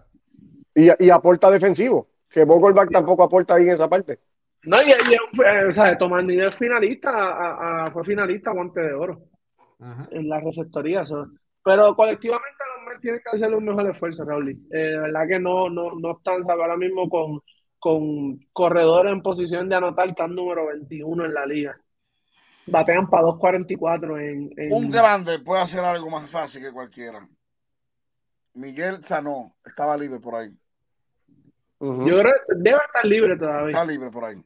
[0.74, 4.18] Y, y aporta defensivo, que Vogelbach tampoco aporta ahí en esa parte.
[4.64, 9.22] No, y, y o sea, Tomás Nido es finalista, fue finalista guante de oro
[10.10, 11.04] en la receptoría.
[11.62, 12.64] Pero colectivamente
[13.04, 14.48] tienen que hacer un mejor esfuerzo, Raúl.
[14.48, 17.42] Eh, de verdad que no, no, no están ahora mismo con,
[17.78, 21.78] con corredores en posición de anotar, están número 21 en la liga.
[22.66, 27.28] Batean para 2.44 en, en, Un grande puede hacer algo más fácil que cualquiera.
[28.54, 30.48] Miguel Sanó estaba libre por ahí.
[31.80, 33.72] Yo creo que debe estar libre todavía.
[33.72, 34.42] Está libre por ahí.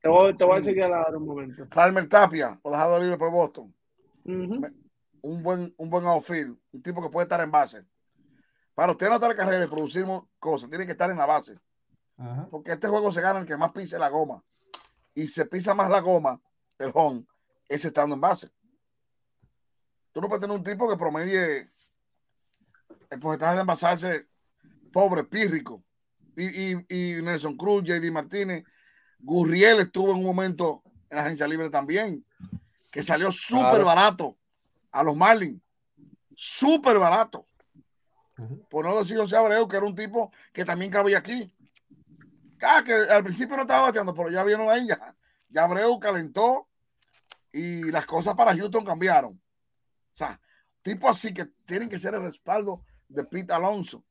[0.00, 1.68] Te voy, te voy a seguir a un momento.
[1.68, 3.74] Palmer Tapia, lo dejado libre por Boston
[5.24, 7.82] un buen, un buen outfield, un tipo que puede estar en base.
[8.74, 10.04] Para usted no la carrera y producir
[10.38, 11.54] cosas, tiene que estar en la base.
[12.50, 14.44] Porque este juego se gana el que más pise la goma.
[15.14, 16.40] Y se pisa más la goma,
[16.78, 17.24] el home,
[17.68, 18.50] es estando en base.
[20.12, 21.70] Tú no puedes tener un tipo que promedie
[23.08, 24.28] el porcentaje de envasarse
[24.92, 25.82] pobre, pírrico.
[26.36, 28.64] Y, y, y, Nelson Cruz, JD Martínez,
[29.20, 32.26] Gurriel estuvo en un momento en la agencia libre también,
[32.90, 34.36] que salió súper barato
[34.94, 35.60] a los Marlins.
[36.36, 37.46] Súper barato.
[38.70, 41.52] Por no decir José Abreu, que era un tipo que también cabía aquí.
[42.62, 45.14] Ah, que al principio no estaba bateando, pero ya vieron ahí, ya,
[45.48, 46.68] ya Abreu calentó
[47.52, 49.32] y las cosas para Houston cambiaron.
[49.32, 50.40] O sea,
[50.80, 54.04] tipo así que tienen que ser el respaldo de Pete Alonso.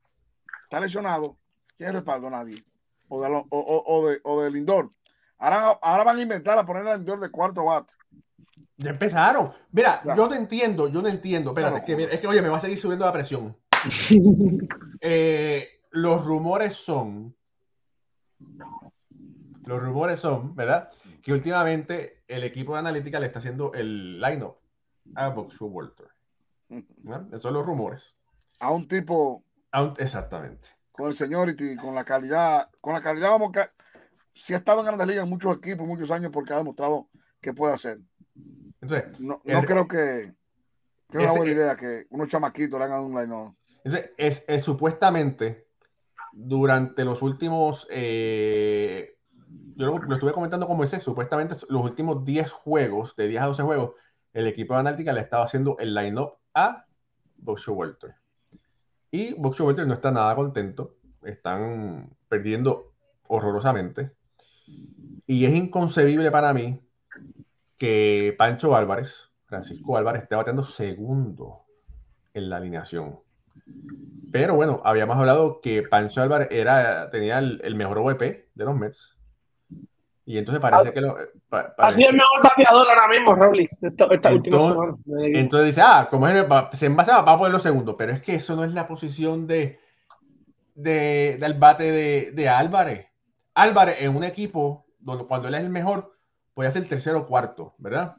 [0.64, 1.38] Está lesionado.
[1.78, 2.30] ¿Quién es el respaldo?
[2.30, 2.64] Nadie.
[3.08, 4.92] O de, o, de, o de Lindor.
[5.38, 7.94] Ahora, ahora van a inventar a poner a Lindor de cuarto bate.
[8.78, 9.52] Ya empezaron.
[9.72, 11.52] Mira, yo no entiendo, yo no entiendo.
[11.52, 13.56] Espérate, es, que, es que, oye, me va a seguir subiendo la presión.
[15.06, 17.36] Eh, los rumores son.
[19.66, 20.90] Los rumores son, ¿verdad?
[21.22, 24.56] Que últimamente el equipo de analítica le está haciendo el line-up
[25.16, 26.08] a Box Walter.
[26.70, 28.16] Esos son los rumores.
[28.60, 29.44] A un tipo.
[29.98, 30.70] exactamente.
[30.92, 32.70] Con el seniority, con la calidad.
[32.80, 33.52] Con la calidad, vamos.
[34.34, 37.10] Si ha estado en Grandes Ligas en muchos equipos, muchos años, porque ha demostrado
[37.42, 38.00] que puede hacer.
[38.84, 40.34] Entonces, no, creo que,
[41.10, 45.70] que es una buena idea que unos chamaquitos le hagan un line Entonces, es, supuestamente
[46.34, 49.18] durante los últimos, eh,
[49.76, 53.64] yo lo, estuve comentando como ese, supuestamente los últimos 10 juegos, de 10 a 12
[53.64, 53.92] juegos,
[54.34, 56.86] el equipo de Analítica le estaba haciendo el line-up a
[57.38, 58.16] Boxer Walter.
[59.12, 62.92] Y Boxer Walter no está nada contento, están perdiendo
[63.30, 64.12] horrorosamente.
[65.26, 66.82] Y es inconcebible para mí
[67.84, 71.66] que Pancho Álvarez, Francisco Álvarez, esté bateando segundo
[72.34, 73.20] en la alineación.
[74.32, 79.18] Pero bueno, habíamos hablado que Pancho Álvarez era, tenía el, mejor OVP de los Mets.
[80.24, 81.18] Y entonces parece que lo.
[81.78, 83.60] Así es el mejor bateador ahora mismo, Raúl.
[83.60, 84.78] Esta, entonces,
[85.34, 87.96] entonces dice, ah, como es, se envasa, va a poner los segundos.
[87.98, 89.78] Pero es que eso no es la posición de,
[90.74, 93.08] de del bate de, de Álvarez.
[93.56, 96.13] Álvarez en un equipo donde cuando él es el mejor,
[96.54, 98.16] puede ser tercero o cuarto, ¿verdad?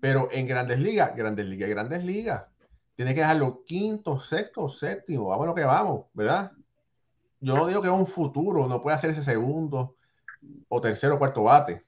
[0.00, 2.48] Pero en grandes ligas, grandes ligas, grandes ligas,
[2.94, 6.52] tiene que dejarlo quinto, sexto, séptimo, vamos que vamos, ¿verdad?
[7.40, 9.96] Yo no digo que es un futuro, no puede hacer ese segundo
[10.68, 11.84] o tercero o cuarto bate.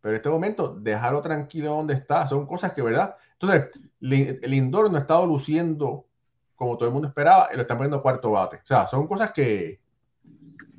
[0.00, 3.16] Pero en este momento, dejarlo tranquilo donde está, son cosas que, ¿verdad?
[3.32, 6.06] Entonces, el indoor no ha estado luciendo
[6.56, 8.56] como todo el mundo esperaba y lo están poniendo cuarto bate.
[8.56, 9.80] O sea, son cosas que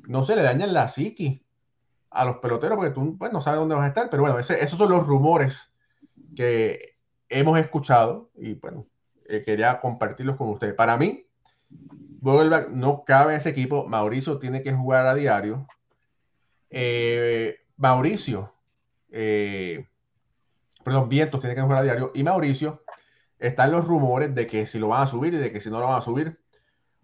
[0.06, 1.45] no se le dañan la psiqui
[2.16, 4.70] a los peloteros porque tú pues, no sabes dónde vas a estar, pero bueno, esos
[4.70, 5.72] son los rumores
[6.34, 6.96] que
[7.28, 8.86] hemos escuchado y bueno,
[9.26, 10.74] eh, quería compartirlos con ustedes.
[10.74, 11.26] Para mí,
[12.22, 15.66] no cabe en ese equipo, Mauricio tiene que jugar a diario.
[16.70, 18.52] Eh, Mauricio,
[19.10, 19.86] eh,
[20.82, 22.82] perdón, Vientos tiene que jugar a diario y Mauricio,
[23.38, 25.80] están los rumores de que si lo van a subir y de que si no
[25.80, 26.40] lo van a subir.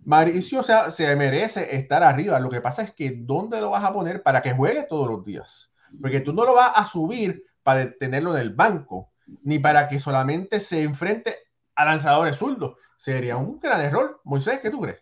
[0.05, 2.41] Mauricio o sea, se merece estar arriba.
[2.41, 5.25] Lo que pasa es que ¿dónde lo vas a poner para que juegue todos los
[5.25, 5.71] días?
[6.01, 9.11] Porque tú no lo vas a subir para tenerlo en el banco,
[9.43, 11.37] ni para que solamente se enfrente
[11.75, 12.77] a lanzadores zurdos.
[12.97, 14.21] Sería un gran error.
[14.25, 15.01] Moisés, ¿qué tú crees?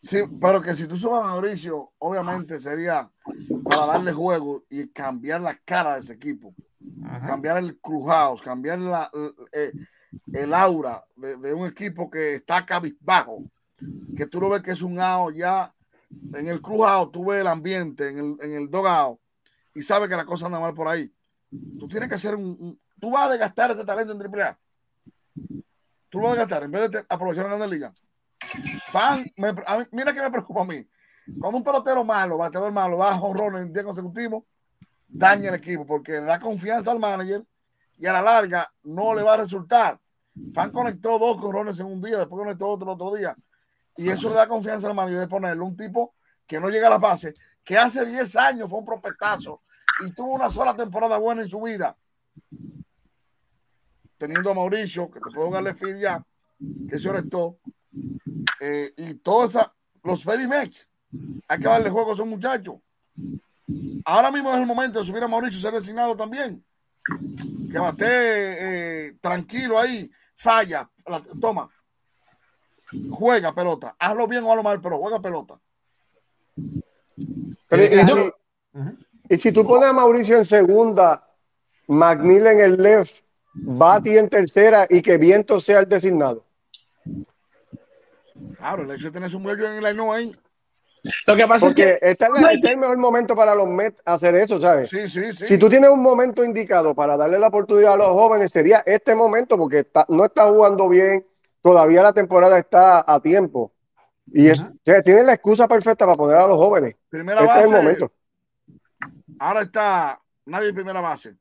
[0.00, 3.10] Sí, pero que si tú subas a Mauricio, obviamente sería
[3.64, 6.54] para darle juego y cambiar la cara de ese equipo.
[7.26, 9.10] Cambiar el clubhouse, cambiar la,
[9.52, 9.72] eh,
[10.32, 13.44] el, aura de, de, un equipo que está cabizbajo
[14.16, 15.74] que tú lo ves que es un ao ya
[16.34, 19.20] en el crujado, tú ves el ambiente en el, en el dogado
[19.74, 21.12] y sabes que la cosa anda mal por ahí.
[21.78, 24.58] Tú tienes que hacer un, tú vas a desgastar ese talento en AAA.
[26.08, 27.92] Tú lo vas a gastar en vez de aprovechar la liga.
[28.90, 29.24] Fan,
[29.92, 30.86] mira que me preocupa a mí.
[31.38, 34.44] Cuando un pelotero malo, bateador malo, da honrón en 10 consecutivos,
[35.06, 37.44] daña el equipo porque le da confianza al manager
[37.98, 40.00] y a la larga no le va a resultar.
[40.52, 43.36] Fan conectó dos corones en un día, después conectó otro otro día.
[43.96, 46.14] Y eso le da confianza al manager de ponerle un tipo
[46.46, 49.62] que no llega a la base, que hace 10 años fue un prospectazo
[50.04, 51.96] y tuvo una sola temporada buena en su vida.
[54.16, 56.24] Teniendo a Mauricio, que te puedo darle fin ya,
[56.88, 57.58] que se arrestó.
[58.60, 59.58] Eh, y todos
[60.02, 60.88] los Baby Mex,
[61.48, 62.76] hay que darle juego a esos muchachos.
[64.04, 66.64] Ahora mismo es el momento de subir a Mauricio y ser designado también.
[67.70, 70.90] Que bate eh, tranquilo ahí, falla,
[71.40, 71.68] toma,
[73.10, 73.94] juega pelota.
[73.98, 75.60] Hazlo bien o hazlo mal, pero juega pelota.
[79.28, 81.28] y, si, tú pones a Mauricio en segunda,
[81.88, 86.44] McNeil en el left, Bati en tercera y que Viento sea el designado.
[88.58, 90.34] Claro, el hecho de tener un hueco en el no ahí.
[91.26, 94.60] Lo que pasa es que este es, el mejor momento para los Mets hacer eso,
[94.60, 94.90] ¿sabes?
[94.90, 95.46] Sí, sí, sí.
[95.46, 99.14] Si tú tienes un momento indicado para darle la oportunidad a los jóvenes, sería este
[99.14, 101.24] momento porque no está jugando bien,
[101.62, 103.72] todavía la temporada está a tiempo.
[104.26, 104.50] Y
[104.84, 106.96] tienen la excusa perfecta para poner a los jóvenes.
[107.08, 107.60] Primera este base.
[107.60, 108.12] Es el momento.
[109.38, 111.36] Ahora está nadie en primera base.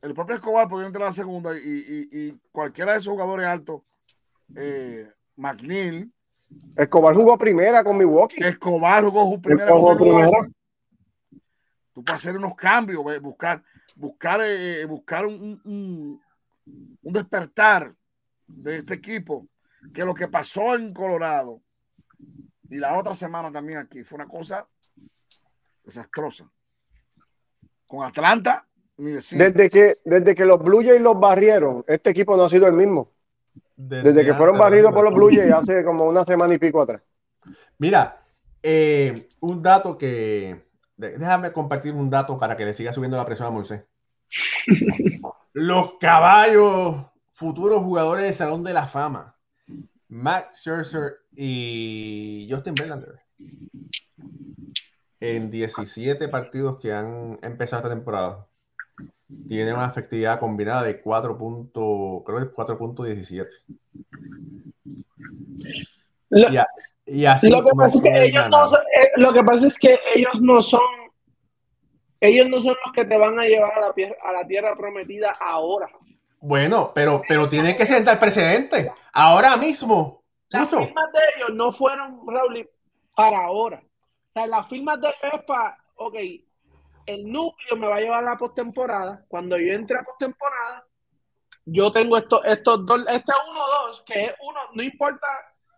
[0.00, 3.82] El propio Escobar podría entrar a la segunda y, cualquiera de esos jugadores altos,
[4.56, 6.12] eh, McNeil.
[6.76, 8.42] Escobar jugó primera con Milwaukee.
[8.42, 10.52] Escobar jugó primera con Milwaukee.
[11.92, 13.62] tú puedes hacer unos cambios, buscar,
[13.96, 16.20] buscar, eh, buscar un, un,
[17.02, 17.92] despertar
[18.48, 19.46] de este equipo,
[19.94, 21.62] que lo que pasó en Colorado
[22.68, 24.66] y la otra semana también aquí fue una cosa
[25.84, 26.50] desastrosa.
[27.86, 28.66] Con Atlanta,
[28.98, 32.74] desde que, desde que los Blue Jays los barrieron, este equipo no ha sido el
[32.74, 33.12] mismo.
[33.76, 37.00] Desde, que fueron barridos por los Blue Jays hace como una semana y pico atrás.
[37.78, 38.20] Mira,
[38.62, 40.66] eh, un dato que.
[40.96, 43.84] Déjame compartir un dato para que le siga subiendo la presión a Moisés.
[45.52, 47.06] los caballos,
[47.38, 49.36] futuros jugadores del Salón de la Fama.
[50.08, 53.20] Max Scherzer y Justin Verlander.
[55.20, 58.46] En 17 partidos que han empezado esta temporada
[59.46, 61.38] tiene una efectividad combinada de 4.
[61.38, 63.46] creo que 4.17.
[67.06, 69.78] Y, así lo que pasa es que ellos no son, eh, lo que pasa es
[69.78, 70.80] que ellos no son
[72.20, 75.30] ellos no son los que te van a llevar a la, a la tierra prometida
[75.40, 75.88] ahora.
[76.40, 78.92] Bueno, pero, pero tienen que sentar precedente.
[79.12, 80.22] Ahora mismo.
[80.48, 82.68] Las firmas de ellos no fueron, Raúl,
[83.14, 83.82] para ahora.
[83.82, 86.14] O sea, las firmas de ellos es para, ok,
[87.06, 89.24] el núcleo me va a llevar a la postemporada.
[89.28, 90.84] Cuando yo entre a postemporada,
[91.64, 95.26] yo tengo estos, estos dos, este uno dos, que es uno, no importa,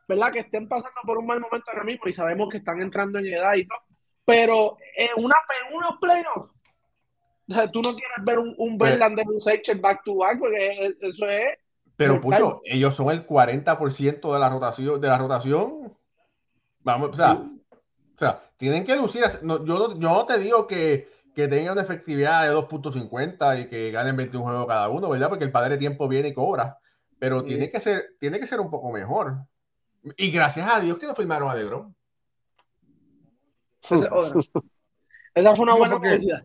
[0.07, 0.33] ¿verdad?
[0.33, 3.27] Que estén pasando por un mal momento ahora mismo y sabemos que están entrando en
[3.27, 3.79] edad y todo,
[4.25, 5.37] pero en, una,
[5.69, 6.53] en unos playoffs,
[7.73, 9.41] tú no quieres ver un, un pues Verlander, un
[9.81, 11.59] back to back, porque eso es.
[11.97, 15.93] Pero, Pucho, ellos son el 40% de la rotación, de la rotación.
[16.83, 19.25] Vamos, o sea, o sea tienen que lucir.
[19.43, 23.91] No, yo, yo no te digo que, que tenga una efectividad de 2.50 y que
[23.91, 25.29] ganen 21 juegos cada uno, ¿verdad?
[25.29, 26.79] Porque el padre de tiempo viene y cobra.
[27.19, 29.47] Pero tiene, que ser, tiene que ser un poco mejor.
[30.17, 31.93] Y gracias a Dios que no firmaron a DeGrom.
[35.35, 36.45] Esa, fue una buena movida.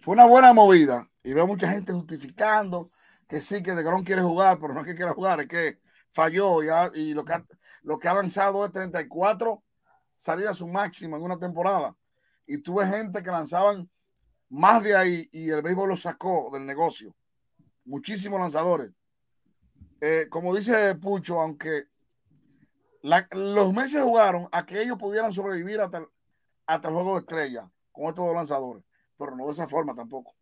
[0.00, 1.08] Fue una buena movida.
[1.22, 2.90] Y veo mucha gente justificando
[3.28, 5.80] que sí, que DeGrom quiere jugar, pero no es que quiera jugar, es que
[6.10, 7.46] falló ya, y lo que ha,
[7.82, 9.62] lo que ha lanzado es 34
[10.16, 11.96] salidas su máximo en una temporada
[12.46, 13.88] y tuve gente que lanzaban
[14.48, 17.14] más de ahí y el béisbol lo sacó del negocio.
[17.84, 18.90] Muchísimos lanzadores.
[20.00, 21.84] Eh, como dice Pucho, aunque
[23.02, 26.04] los meses jugaron a que ellos pudieran sobrevivir hasta,
[26.66, 28.82] hasta el juego de estrella con estos dos lanzadores,
[29.20, 30.34] pero no de esa forma tampoco.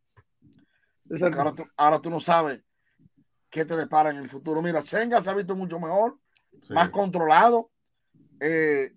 [1.76, 2.62] Ahora tú, no sabes
[3.50, 4.62] qué te depara en el futuro.
[4.62, 6.16] Mira, Senga se ha visto mucho mejor,
[6.68, 7.70] más controlado.
[8.38, 8.94] Eh,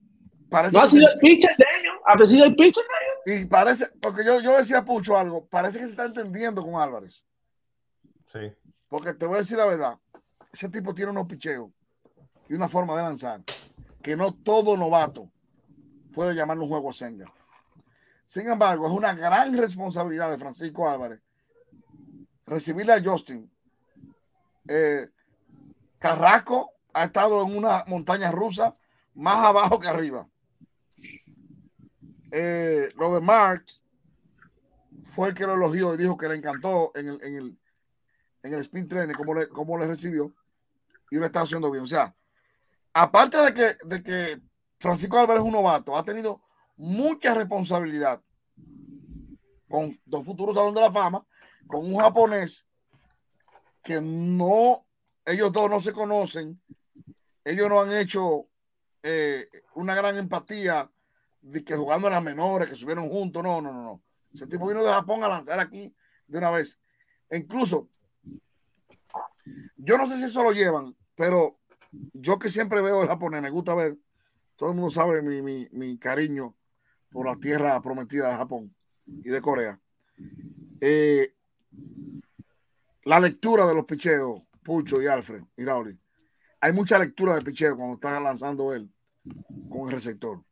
[0.49, 2.83] parece no ha sido el pitcher de ellos, ha sido el pitcher
[3.25, 6.75] de y parece, porque yo, yo decía Pucho algo, parece que se está entendiendo con
[6.75, 7.25] Álvarez.
[8.27, 8.51] Sí.
[8.87, 9.97] Porque te voy a decir la verdad,
[10.53, 11.71] ese tipo tiene unos picheos
[12.49, 13.41] y una forma de lanzar
[14.03, 15.31] que no todo novato
[16.13, 17.31] puede llamar un juego a Senga.
[18.31, 21.19] Sin embargo, es una gran responsabilidad de Francisco Álvarez
[22.45, 23.51] recibirle a Justin.
[24.69, 25.09] Eh,
[25.99, 28.73] Carrasco ha estado en una montaña rusa
[29.15, 30.29] más abajo que arriba.
[32.31, 33.81] Eh, lo de Marx
[35.07, 37.59] fue el que lo elogió y dijo que le encantó en el, en el,
[38.43, 40.33] en el spin training, cómo le, cómo le recibió
[41.09, 41.83] y lo está haciendo bien.
[41.83, 42.15] O sea,
[42.93, 44.41] aparte de que, de que
[44.79, 46.41] Francisco Álvarez es un novato, ha tenido
[46.81, 48.23] mucha responsabilidad
[49.69, 51.23] con dos futuros salones de la fama,
[51.67, 52.65] con un japonés
[53.83, 54.83] que no,
[55.23, 56.59] ellos dos no se conocen,
[57.45, 58.47] ellos no han hecho
[59.03, 60.91] eh, una gran empatía
[61.41, 63.43] de que jugando en las menores, que subieron juntos.
[63.43, 64.03] No, no, no, no.
[64.33, 65.93] Ese tipo vino de Japón a lanzar aquí
[66.25, 66.79] de una vez.
[67.29, 67.89] E incluso,
[69.77, 71.59] yo no sé si eso lo llevan, pero
[71.91, 73.97] yo que siempre veo el japonés, me gusta ver,
[74.55, 76.55] todo el mundo sabe mi, mi, mi cariño
[77.11, 79.79] por la tierra prometida de Japón y de Corea.
[80.79, 81.35] Eh,
[83.03, 85.99] la lectura de los picheos, Pucho y Alfred y Raúl.
[86.59, 88.89] Hay mucha lectura de picheo cuando está lanzando él
[89.69, 90.43] con el receptor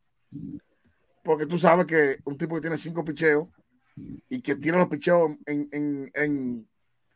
[1.30, 3.48] porque tú sabes que un tipo que tiene cinco picheos
[4.30, 6.68] y que tiene los picheos en,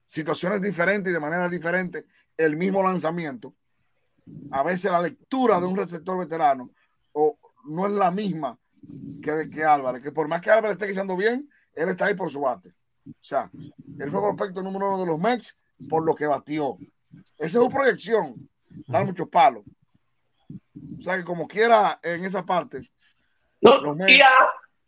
[0.06, 2.06] situaciones diferentes y de manera diferente,
[2.38, 3.56] el mismo lanzamiento,
[4.52, 6.70] a veces la lectura de un receptor veterano
[7.14, 8.60] o no es la misma
[9.22, 12.14] que de que Álvarez, que por más que Álvarez esté echando bien, él está ahí
[12.14, 12.70] por su bate.
[13.08, 13.50] O sea,
[14.00, 15.58] él fue prospecto número uno de los Mex
[15.90, 16.78] por lo que batió.
[17.38, 18.50] Esa es su proyección,
[18.88, 19.64] dar muchos palos.
[21.00, 22.90] O sea que como quiera en esa parte,
[23.64, 24.20] no, y,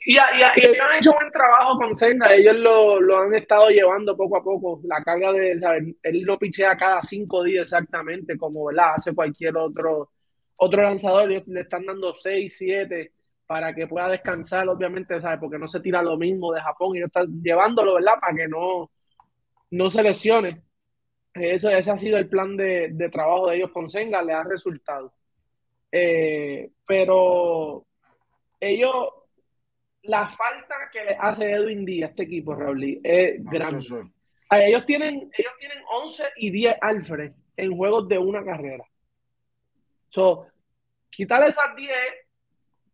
[0.05, 4.37] y, ellos han hecho buen trabajo con Senga, ellos lo, lo, han estado llevando poco
[4.37, 4.81] a poco.
[4.83, 5.95] La carga de, ¿sabes?
[6.03, 8.95] él lo pichea cada cinco días exactamente, como ¿verdad?
[8.97, 10.11] hace cualquier otro,
[10.57, 13.13] otro lanzador, le están dando seis, siete.
[13.47, 15.39] Para que pueda descansar, obviamente, ¿sabes?
[15.39, 18.19] Porque no se tira lo mismo de Japón y no está llevándolo, ¿verdad?
[18.19, 18.91] Para que no,
[19.71, 20.61] no se lesione.
[21.33, 24.43] Eso, ese ha sido el plan de, de trabajo de ellos con Senga, le ha
[24.43, 25.13] resultado.
[25.91, 27.85] Eh, pero
[28.59, 29.09] ellos,
[30.03, 33.85] la falta que le hace Edwin Díaz a este equipo, Raúl, es grande.
[34.51, 38.85] Ellos tienen, ellos tienen 11 y 10 Alfred en juegos de una carrera.
[40.09, 40.47] So,
[41.09, 41.91] quitarle esas 10,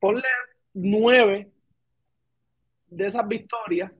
[0.02, 0.28] ponle
[0.74, 1.52] 9
[2.88, 3.92] de esas victorias,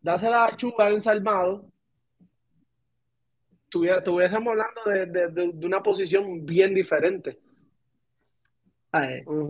[0.00, 1.64] dásela a Chuga ensalmado,
[3.64, 4.82] estuviésemos hablando
[5.30, 7.38] de, una posición bien diferente.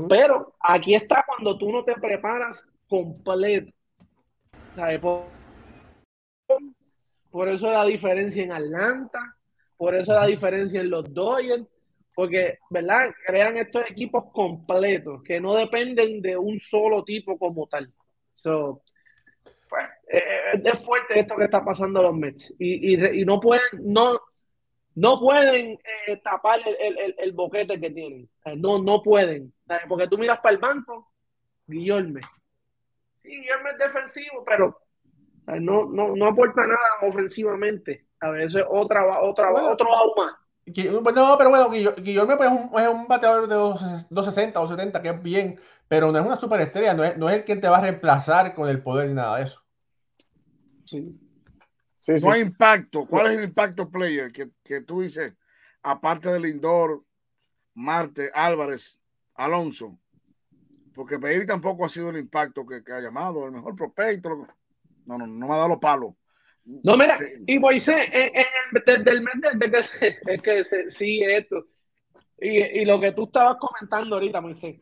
[0.09, 3.73] Pero aquí está cuando tú no te preparas completo.
[5.01, 5.25] Por,
[7.31, 9.37] por, eso la diferencia en Atlanta,
[9.77, 11.67] por eso la diferencia en los Dodgers,
[12.15, 13.11] porque, ¿verdad?
[13.27, 17.93] Crean estos equipos completos que no dependen de un solo tipo como tal.
[18.33, 18.83] So,
[19.69, 22.55] pues, eh, es fuerte esto que está pasando a los Mets.
[22.59, 24.21] Y, y, no pueden, no,
[24.95, 28.29] no pueden eh, tapar el, el, boquete que tienen.
[28.57, 29.53] No, no pueden.
[29.89, 31.13] Porque tú miras para el banco,
[31.67, 32.21] Guillorme.
[33.23, 34.79] Sí, Guillorme es defensivo, pero
[35.47, 38.07] no, no, no aporta nada ofensivamente.
[38.21, 40.42] A veces otra, otra, otro auma.
[40.67, 45.09] No, pero bueno, Guillorme pues, es, un, es un bateador de 260 o 70, que
[45.09, 47.79] es bien, pero no es una superestrella, no es, no es el que te va
[47.79, 49.61] a reemplazar con el poder ni nada de eso.
[50.85, 51.19] Sí
[52.09, 53.07] no hay impacto.
[53.07, 55.35] ¿Cuál es el impacto player que, tú dices,
[55.83, 56.99] aparte del Lindor,
[57.75, 58.99] Marte, Álvarez,
[59.35, 59.99] Alonso?
[60.95, 64.47] Porque Pedir tampoco ha sido el impacto que, ha llamado, el mejor prospecto.
[65.07, 66.15] No, no, no me ha dado los palos.
[66.65, 68.45] No, mira, y Moisés, en,
[68.87, 71.67] desde el mes de, que, es que sí, esto.
[72.41, 74.81] Y, y, lo que tú estabas comentando ahorita, Moisés,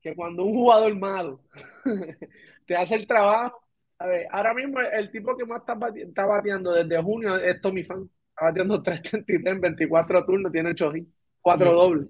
[0.00, 1.40] que cuando un jugador malo
[2.66, 3.60] te hace el trabajo,
[4.00, 8.08] a ver, ahora mismo el tipo que más está, bateando desde junio es Tommy Fan.
[8.30, 12.08] Está bateando 3.33 en 24 turnos, tiene 8 hits, 4 dobles.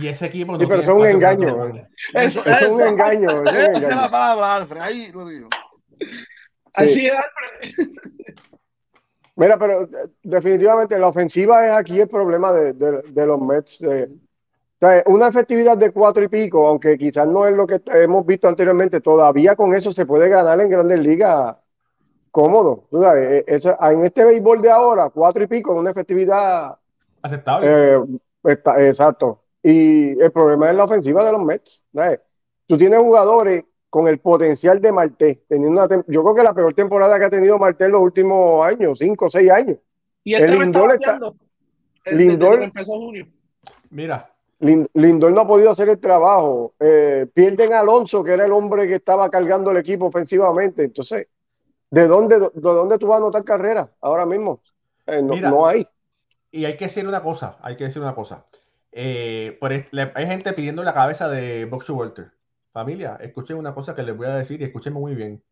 [0.00, 1.74] Y ese equipo no sí, pero es un engaño.
[2.12, 3.44] Eso, es un engaño.
[3.44, 4.80] Esa es la palabra, Alfred.
[4.80, 5.48] Ahí lo digo.
[6.74, 7.88] Así es, Alfred.
[9.36, 9.88] Mira, pero eh,
[10.22, 13.82] definitivamente la ofensiva es aquí el problema de, de, de los Mets.
[13.82, 14.08] Eh,
[15.06, 19.00] una efectividad de cuatro y pico, aunque quizás no es lo que hemos visto anteriormente,
[19.00, 21.54] todavía con eso se puede ganar en grandes ligas
[22.32, 22.88] cómodo.
[22.92, 26.76] E, en este béisbol de ahora, cuatro y pico es una efectividad
[27.22, 27.68] aceptable.
[27.68, 28.00] Eh,
[28.78, 29.44] exacto.
[29.62, 31.84] Y el problema es la ofensiva de los Mets.
[32.66, 36.72] Tú tienes jugadores con el potencial de Marte, teniendo una yo creo que la peor
[36.72, 39.76] temporada que ha tenido Marte en los últimos años, cinco o seis años.
[40.24, 41.20] Y el, Lindor está,
[42.06, 43.26] Lindor, empezó junio.
[43.90, 44.30] Mira,
[44.60, 46.72] Lindor no ha podido hacer el trabajo.
[46.80, 50.84] Eh, pierden a Alonso, que era el hombre que estaba cargando el equipo ofensivamente.
[50.84, 51.26] Entonces,
[51.90, 54.62] ¿de dónde, de, dónde tú vas a anotar carrera ahora mismo?
[55.04, 55.86] Eh, no, hay.
[56.50, 58.46] Y hay que decir una cosa, hay que decir una cosa.
[58.90, 62.32] Eh, por, hay gente pidiendo la cabeza de Boxer Walter.
[62.72, 65.42] Familia, escuchen una cosa que les voy a decir y escúchenme muy bien.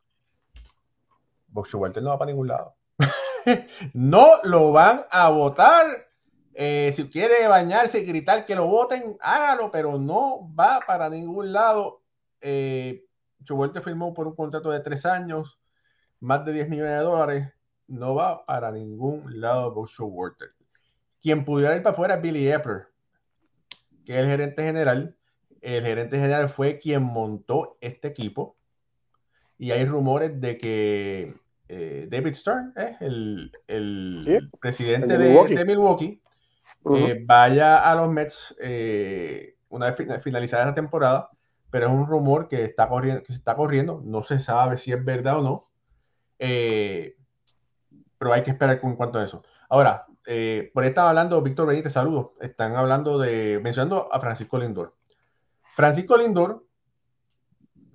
[1.48, 2.74] Boxer Walter no va para ningún lado.
[3.94, 6.10] no lo van a votar
[6.54, 11.52] eh, si quiere bañarse y gritar que lo voten, hágalo, pero no va para ningún
[11.52, 12.02] lado.
[12.40, 13.06] Eh,
[13.82, 15.58] firmó por un contrato de tres años,
[16.20, 17.52] más de 10 millones de dólares.
[17.86, 20.50] No va para ningún lado Walter.
[21.22, 22.88] Quien pudiera ir para afuera es Billy Epper,
[24.04, 25.16] que es el gerente general.
[25.60, 28.56] El gerente general fue quien montó este equipo.
[29.58, 31.34] Y hay rumores de que
[31.68, 33.52] eh, David Stern es el,
[34.60, 36.20] presidente de Milwaukee
[36.96, 41.30] eh, vaya a los Mets eh, una vez finalizada la temporada,
[41.70, 44.92] pero es un rumor que, está corriendo, que se está corriendo, no se sabe si
[44.92, 45.70] es verdad o no,
[46.38, 47.16] eh,
[48.18, 49.42] pero hay que esperar con cuanto a eso.
[49.68, 50.06] Ahora,
[50.74, 54.96] por ahí estaba hablando Víctor Benítez, saludos, están hablando de, mencionando a Francisco Lindor.
[55.74, 56.66] Francisco Lindor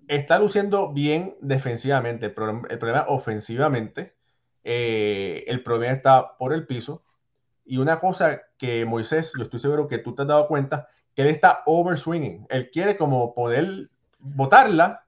[0.07, 4.15] está luciendo bien defensivamente, el problema, el problema ofensivamente,
[4.63, 7.05] el problema está por el piso
[7.65, 11.23] y una cosa que Moisés, yo estoy seguro que tú te has dado cuenta, que
[11.23, 12.45] él está overswinging.
[12.49, 15.05] Él quiere como poder botarla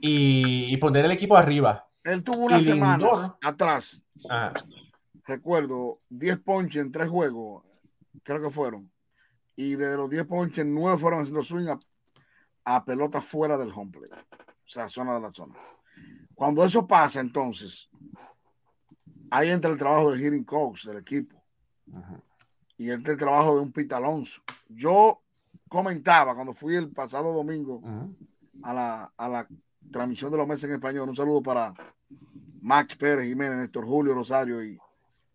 [0.00, 1.86] y, poner el equipo arriba.
[2.02, 3.08] Él tuvo una semana
[3.40, 4.02] atrás.
[5.24, 7.62] Recuerdo 10 ponches en tres juegos,
[8.24, 8.90] creo que fueron.
[9.54, 11.78] Y de los 10 ponches, 9 fueron haciendo swing a,
[12.84, 14.14] pelota fuera del home plate.
[14.14, 15.54] O sea, zona de la zona.
[16.34, 17.88] Cuando eso pasa, entonces,
[19.30, 21.42] ahí entra el trabajo de Hearing Coach del equipo
[22.76, 24.42] y es el trabajo de un Pita Alonso.
[24.68, 25.22] Yo
[25.68, 27.80] comentaba cuando fui el pasado domingo
[28.62, 29.48] a, la, a la
[29.90, 31.08] transmisión de los meses en español.
[31.08, 31.74] Un saludo para
[32.60, 34.78] Max Pérez Jiménez, Néstor Julio Rosario y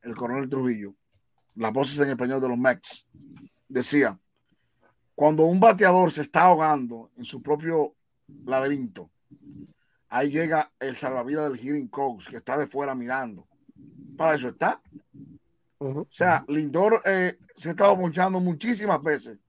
[0.02, 0.94] el coronel Trujillo.
[1.56, 3.08] Las voces en español de los Mex.
[3.68, 4.20] Decía,
[5.18, 7.96] cuando un bateador se está ahogando en su propio
[8.46, 9.10] laberinto,
[10.10, 13.48] ahí llega el salvavidas del Hearing Coach que está de fuera mirando.
[14.16, 14.80] Para eso está.
[15.80, 19.40] O sea, Lindor eh, se ha estado ponchando muchísimas veces,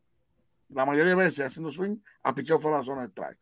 [0.70, 3.38] la mayoría de veces haciendo swing a picheo fuera de la zona de strike.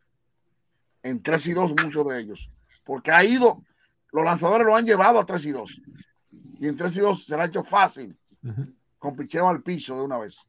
[1.03, 2.51] En 3 y 2, muchos de ellos.
[2.83, 3.63] Porque ha ido,
[4.11, 5.81] los lanzadores lo han llevado a 3 y 2.
[6.59, 8.17] Y en 3 y 2 se le ha hecho fácil
[8.99, 10.45] con picheo al piso de una vez.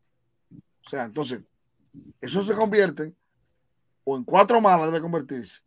[0.85, 1.41] O sea, entonces,
[2.21, 3.15] eso se convierte
[4.05, 5.61] o en cuatro malas debe convertirse.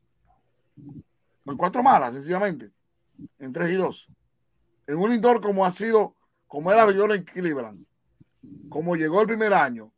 [1.46, 2.72] O en cuatro malas, sencillamente.
[3.38, 4.08] En 3 y 2.
[4.88, 6.16] En un Lindor como ha sido
[6.48, 7.86] como era abridor en Cleveland,
[8.68, 9.94] como llegó el primer año,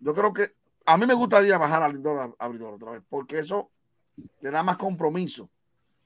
[0.00, 3.70] yo creo que a mí me gustaría bajar al Lindor abridor otra vez, porque eso
[4.40, 5.48] le da más compromiso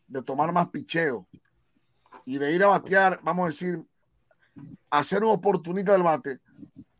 [0.06, 1.26] de tomar más picheo
[2.24, 3.84] y de ir a batear, vamos a decir,
[4.90, 6.40] hacer un oportunista del bate,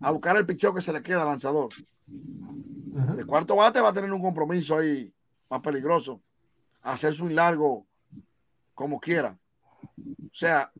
[0.00, 1.70] a buscar el picheo que se le queda al lanzador.
[2.06, 5.12] De cuarto bate va a tener un compromiso ahí
[5.50, 6.20] más peligroso,
[6.82, 7.86] hacer su largo
[8.74, 9.38] como quiera.
[9.82, 10.70] O sea,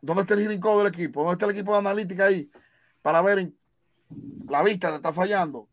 [0.00, 1.20] ¿Dónde está el hearing del equipo?
[1.20, 2.50] ¿Dónde está el equipo de analítica ahí?
[3.02, 3.52] Para ver
[4.48, 5.68] la vista te está fallando,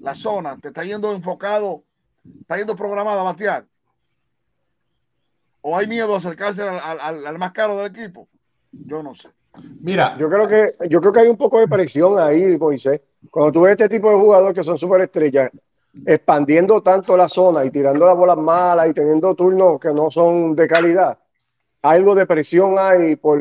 [0.00, 1.84] la zona te está yendo enfocado,
[2.40, 3.66] está yendo programado a batear.
[5.60, 8.28] ¿O hay miedo a acercarse al, más caro del equipo?
[8.72, 9.28] Yo no sé.
[9.80, 13.00] Mira, yo creo que yo creo que hay un poco de presión ahí, Moisés.
[13.30, 15.50] Cuando tú ves este tipo de jugadores que son súper estrellas,
[16.04, 20.54] expandiendo tanto la zona y tirando las bolas malas y teniendo turnos que no son
[20.54, 21.18] de calidad,
[21.82, 23.38] algo de presión hay por,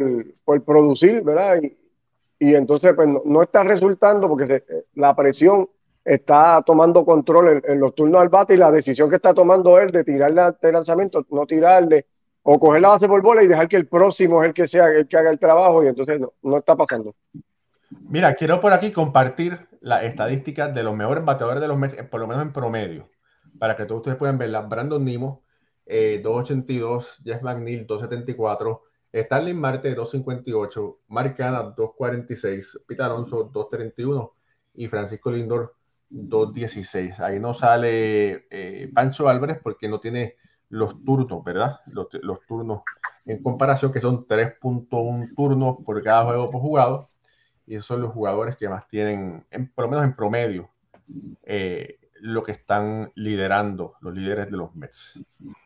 [0.63, 1.61] producir, ¿verdad?
[2.39, 4.63] Y, entonces pues, no, está resultando porque
[4.93, 5.69] la presión
[6.03, 9.89] está tomando control en, los turnos al bate y la decisión que está tomando él
[9.89, 12.05] de tirarle al lanzamiento, no tirarle
[12.47, 14.89] o coger la base por bola y dejar que el próximo es el que sea
[14.89, 17.15] el que haga el trabajo y entonces no, está pasando.
[18.07, 22.19] Mira, quiero por aquí compartir las estadísticas de los mejores bateadores de los meses, por
[22.19, 23.09] lo menos en promedio,
[23.57, 24.61] para que todos ustedes puedan verla.
[24.61, 25.43] Brandon Nimo,
[25.87, 34.35] 282, eh, Jeff McNeil 274, Starling Marte 258, Mark Canna 246, Pete Alonso 231
[34.75, 35.73] y Francisco Lindor
[36.09, 37.19] 216.
[37.21, 40.35] Ahí no sale eh, Pancho Álvarez porque no tiene
[40.75, 41.79] los turnos, ¿verdad?
[41.87, 42.09] Los,
[42.47, 42.81] turnos
[43.25, 47.07] en comparación que son 3.1 turnos por cada juego por jugado.
[47.65, 50.69] Y esos son los jugadores que más tienen, por lo menos en promedio,
[51.43, 55.19] eh, lo que están liderando los líderes de los Mets.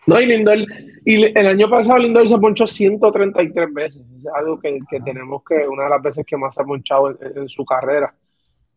[0.05, 0.59] No, y Lindor,
[1.03, 4.03] y el año pasado Lindor se ponchó 133 veces.
[4.17, 7.49] Es algo que, tenemos que, una de las veces que más se ha ponchado en,
[7.49, 8.13] su carrera.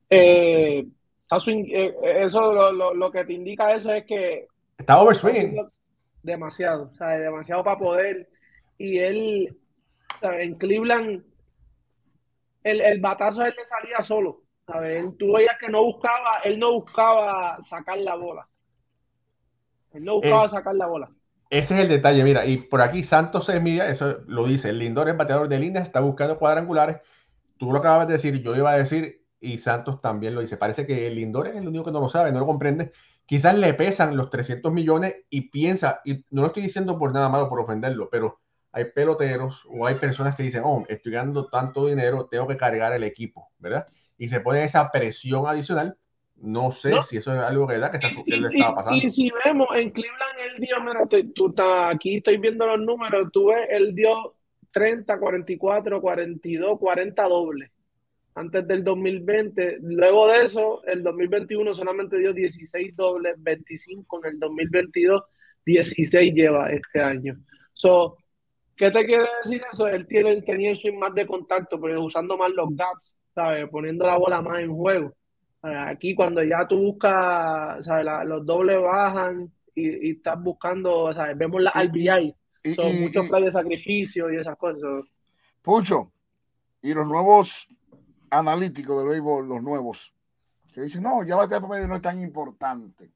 [0.08, 0.86] Eh,
[1.30, 4.46] eh, eso lo, que te indica eso es que
[4.78, 5.70] está overswinging
[6.22, 8.28] demasiado, o sea, demasiado para poder.
[8.78, 9.58] Y él
[10.22, 11.24] en Cleveland
[12.62, 14.42] el, el batazo él le salía solo
[15.18, 18.48] Tú veías que no buscaba, él no buscaba sacar la bola.
[19.92, 21.10] Él no buscaba sacar la bola.
[21.50, 25.08] Ese es el detalle, mira, y por aquí Santos Media, eso lo dice, el Lindor,
[25.08, 26.98] el bateador de líneas, está buscando cuadrangulares.
[27.58, 30.56] Tú lo acabas de decir, yo lo iba a decir, y Santos también lo dice.
[30.56, 32.92] Parece que el Lindor es el único que no lo sabe, no lo comprende.
[33.26, 37.28] Quizás le pesan los 300 millones y piensa, y no lo estoy diciendo por nada
[37.28, 38.40] malo, por ofenderlo, pero
[38.72, 42.92] hay peloteros o hay personas que dicen, oh, estoy ganando tanto dinero, tengo que cargar
[42.92, 43.86] el equipo, ¿verdad?
[44.22, 45.96] y se pone esa presión adicional.
[46.36, 48.96] No sé si eso es algo que, que, está, que le estaba pasando.
[48.96, 51.00] Y, si vemos en Cleveland, él dio, mira,
[51.34, 54.36] tú, estás aquí estoy viendo los números, tú ves, él dio
[54.72, 57.70] 30, 44, 42, 40 dobles
[58.34, 59.78] antes del 2020.
[59.82, 65.22] Luego de eso, el 2021 solamente dio 16 dobles, 25 en el 2022,
[65.64, 67.36] 16 lleva este año.
[67.72, 68.16] So,
[68.76, 69.86] ¿Qué te quiere decir eso?
[69.86, 73.68] Él tiene, tenía el swing más de contacto, pero usando más los gaps ¿sabes?
[73.70, 75.12] Poniendo la bola más en juego.
[75.62, 78.04] Aquí cuando ya tú buscas, ¿sabes?
[78.26, 81.38] los dobles bajan y, estás buscando, ¿sabes?
[81.38, 82.34] Vemos la RBI.
[82.74, 85.04] Son muchos planes de sacrificio y esas cosas.
[85.62, 86.12] Pucho,
[86.82, 87.68] y los nuevos
[88.32, 90.14] analíticos del béisbol, los nuevos,
[90.72, 93.12] que dicen, no, ya batear por medio no es tan importante.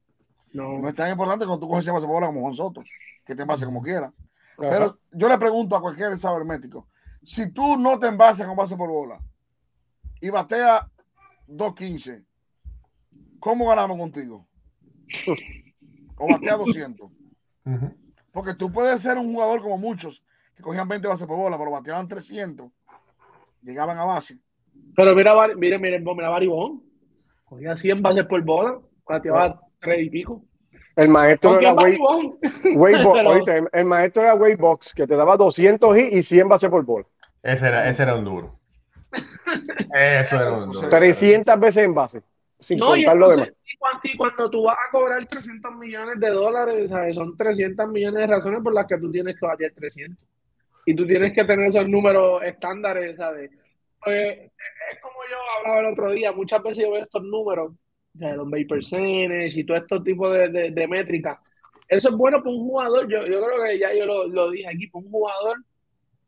[0.52, 0.78] No.
[0.78, 2.88] no es tan importante cuando tú coges esa bola como nosotros,
[3.24, 4.12] que te envase como quiera.
[4.56, 6.86] Pero yo le pregunto a cualquier sabermético,
[7.22, 9.20] si tú no te envases con base por bola,
[10.20, 10.88] y batea
[11.48, 12.24] 2.15,
[13.40, 14.46] ¿cómo ganamos contigo?
[16.18, 17.10] O batea 200.
[18.32, 21.70] Porque tú puedes ser un jugador como muchos que cogían 20 bases por bola, pero
[21.70, 22.72] bateaban 300,
[23.60, 24.38] llegaban a base.
[24.96, 26.82] Pero mira, mira, mira, mira Baribón.
[27.44, 30.42] Cogía 100 bases por bola, bateaba 3 y pico.
[30.96, 31.98] El maestro era Way,
[33.72, 37.06] el, maestro era Waybox, que te daba 200 y, y 100 bases por bola.
[37.42, 38.58] Ese era, ese era un duro.
[39.94, 40.88] Eso era un duro.
[40.88, 42.22] 300 veces en base.
[42.58, 43.50] Sin no, contar lo demás.
[44.02, 47.14] Y cuando, tú vas a cobrar 300 millones de dólares, ¿sabes?
[47.14, 50.16] son 300 millones de razones por las que tú tienes que batear 300.
[50.86, 53.50] Y tú tienes que tener esos números estándares, ¿sabes?
[54.02, 57.72] Pues, es como yo hablaba el otro día, muchas veces yo veo estos números,
[58.12, 61.38] de los bay percentage y todo estos tipos de, de, métricas.
[61.88, 64.68] Eso es bueno para un jugador, yo, yo creo que ya yo lo, lo dije
[64.68, 65.56] aquí, para un jugador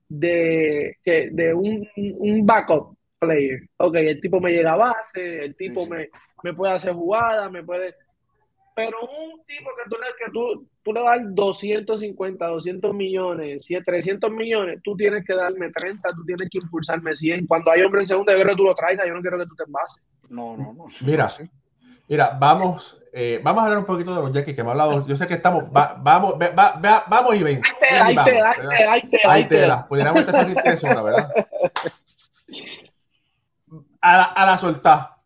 [0.09, 3.61] de, que, de un, un backup player.
[3.79, 6.09] Ok, el tipo me llega a base, el tipo Me,
[6.43, 7.95] me puede hacer jugada, me puede
[8.79, 14.81] pero un tipo que tú, que tú, tú le das 250, 200 millones, 300 millones,
[14.85, 17.49] tú tienes que darme 30, tú tienes que impulsarme 100.
[17.49, 19.65] Cuando hay hombre en segunda guerra, tú lo traigas, yo no quiero que tú te
[19.65, 20.01] envases.
[20.29, 20.87] No, no, no.
[21.01, 21.29] mira,
[22.07, 25.05] mira, vamos, eh, vamos a hablar un poquito de los Jackie que hemos hablado.
[25.09, 27.61] Yo sé que estamos, vamos, vamos y ven.
[27.91, 29.69] Ahí te, ahí te, ahí te, ahí te.
[29.89, 31.33] Pudiéramos estar fácil tres horas, ¿verdad?
[34.01, 35.18] A la, a la soltar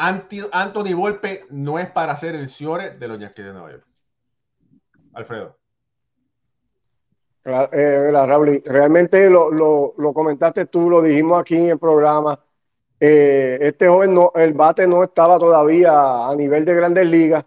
[0.00, 3.86] Anthony Volpe no es para ser el Ciore de los Yankees de Nueva York.
[5.12, 5.56] Alfredo.
[7.44, 12.40] Eh, realmente lo, comentaste tú, lo dijimos aquí en el programa.
[12.98, 17.44] Eh, este joven, no, el bate no estaba todavía a nivel de grandes ligas.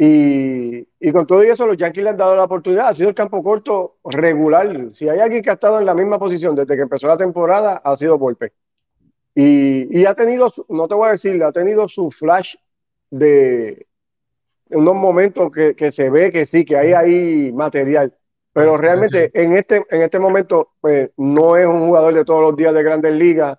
[0.00, 2.88] Y, con todo eso, los Yankees le han dado la oportunidad.
[2.88, 4.92] Ha sido el campo corto regular.
[4.92, 7.80] Si hay alguien que ha estado en la misma posición desde que empezó la temporada,
[7.82, 8.52] ha sido Volpe.
[9.40, 12.56] Y, ha tenido, no te voy a decir, ha tenido su flash
[13.08, 13.86] de
[14.70, 18.12] unos momentos que, se ve que sí, que hay ahí material.
[18.52, 22.56] Pero realmente en este, en este momento pues, no es un jugador de todos los
[22.56, 23.56] días de grandes ligas.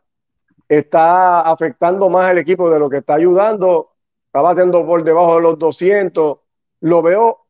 [0.68, 3.92] Está afectando más al equipo de lo que está ayudando.
[4.26, 6.40] Está batiendo por debajo de los 200.
[6.82, 7.46] Lo veo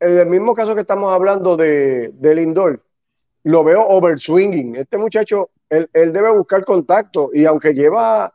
[0.00, 2.82] en el mismo caso que estamos hablando de, de Lindor.
[3.42, 4.76] Lo veo overswinging.
[4.76, 8.32] Este muchacho él, debe buscar contacto y aunque lleva,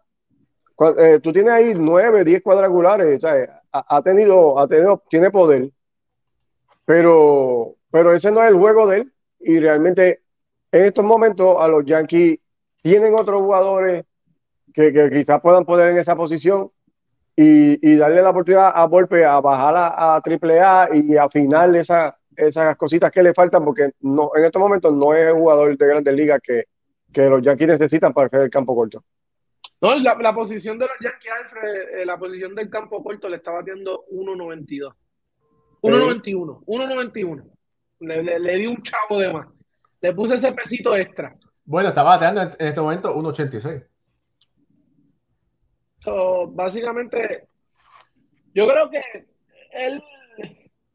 [0.97, 3.23] eh, tú tienes ahí nueve, diez cuadrangulares,
[3.71, 5.71] Ha, tenido, ha tenido, tiene poder,
[6.85, 10.21] pero, pero ese no es el juego de él y realmente
[10.71, 12.39] en estos momentos a los Yankees
[12.81, 14.05] tienen otros jugadores
[14.73, 16.71] que, quizás puedan poner en esa posición
[17.35, 22.75] y, darle la oportunidad a Volpe a bajar a, a AAA y afinar esa, esas
[22.75, 26.13] cositas que le faltan porque no, en estos momentos no es el jugador de grandes
[26.13, 26.65] ligas que,
[27.11, 29.03] que los Yankees necesitan para hacer el campo corto.
[29.81, 33.51] No, la, posición de los Yankees, Alfred, eh, la posición del campo corto le está
[33.51, 34.93] batiendo 1.92.
[35.81, 36.63] 1.91.
[36.65, 37.51] 1.91.
[38.01, 39.47] Le, le, le, di un chavo de más.
[40.01, 41.35] Le puse ese pesito extra.
[41.65, 43.87] Bueno, está bateando en, este momento 1.86.
[45.99, 47.47] So, básicamente,
[48.53, 49.01] yo creo que
[49.71, 50.03] él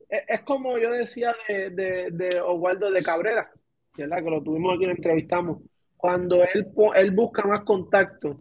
[0.09, 3.51] es como yo decía de, de, de Oswaldo de Cabrera,
[3.97, 4.23] ¿verdad?
[4.23, 5.59] que lo tuvimos aquí, lo entrevistamos
[5.97, 8.41] cuando él, él busca más contacto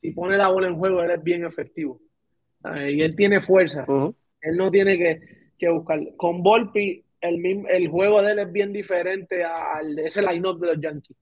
[0.00, 2.00] y pone la bola en juego, él es bien efectivo.
[2.86, 3.84] Y él tiene fuerza.
[4.40, 6.00] Él no tiene que, que, buscar.
[6.16, 10.66] Con Volpi, el, el juego de él es bien diferente al de ese line-up de
[10.68, 11.16] los Yankees.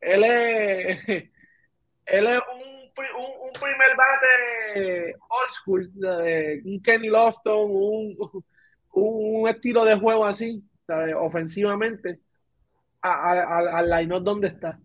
[0.00, 0.98] Él es,
[2.06, 2.70] él es un,
[3.42, 5.90] un, primer bate old school,
[6.64, 8.16] un Kenny Lofton, un,
[8.92, 10.62] un, estilo de juego así,
[11.16, 12.20] ofensivamente
[13.02, 14.78] al line-up donde está.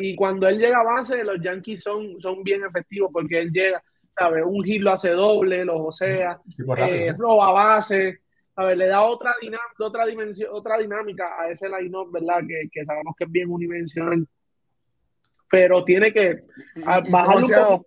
[0.00, 3.82] y cuando él llega a base, los Yankees son, son bien efectivos porque él llega,
[4.16, 4.42] ¿sabes?
[4.46, 6.40] Un hit lo hace doble, lo sea
[6.78, 8.20] eh, roba base,
[8.54, 8.76] ¿sabes?
[8.78, 12.40] Le da otra, dinámica, otra dimensión, otra dinámica a ese line-up, ¿verdad?
[12.46, 14.26] Que, que, sabemos que es bien unidimensional.
[15.50, 16.44] Pero tiene que
[17.10, 17.86] bajar un poco.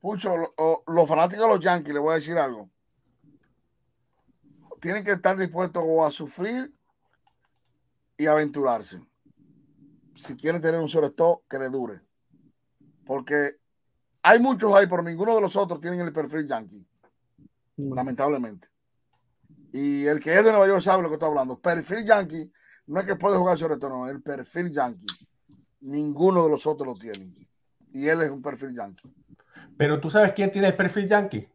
[0.00, 0.54] Pucho,
[0.86, 2.68] los fanáticos de los Yankees, le voy a decir algo.
[4.78, 6.70] Tienen que estar dispuestos a sufrir
[8.16, 9.00] y aventurarse.
[10.14, 12.00] Si quieren tener un solo stop, que le dure.
[13.04, 13.56] Porque
[14.22, 16.86] hay muchos ahí, pero ninguno de los otros tienen el perfil yankee.
[17.76, 17.94] Mm.
[17.94, 18.68] Lamentablemente.
[19.72, 21.58] Y el que es de Nueva York sabe lo que estoy hablando.
[21.58, 22.50] Perfil yankee
[22.86, 25.06] no es que puede jugar sobre todo, no, el perfil yankee.
[25.80, 27.34] Ninguno de los otros lo tienen.
[27.92, 29.12] Y él es un perfil yankee.
[29.76, 31.48] Pero tú sabes quién tiene el perfil yankee.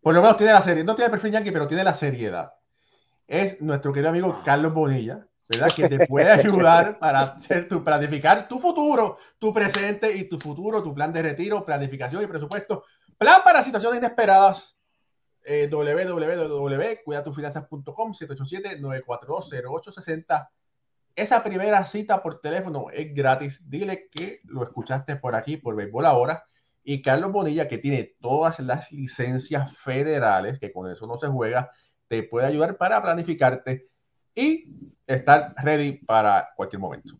[0.00, 0.84] Por lo menos tiene la serie.
[0.84, 2.54] No tiene el perfil yankee, pero tiene la seriedad.
[3.26, 5.68] Es nuestro querido amigo Carlos Bonilla, ¿verdad?
[5.74, 10.82] Que te puede ayudar para hacer tu, planificar tu futuro, tu presente y tu futuro,
[10.82, 12.84] tu plan de retiro, planificación y presupuesto.
[13.16, 14.74] Plan para situaciones inesperadas.
[15.44, 20.48] Eh, www.cuidatufinanzas.com 787-942-0860.
[21.16, 23.66] Esa primera cita por teléfono es gratis.
[23.68, 26.44] Dile que lo escuchaste por aquí, por Béisbol Ahora.
[26.84, 31.70] Y Carlos Bonilla, que tiene todas las licencias federales, que con eso no se juega,
[32.08, 33.87] te puede ayudar para planificarte
[34.38, 34.68] y
[35.06, 37.18] estar ready para cualquier momento.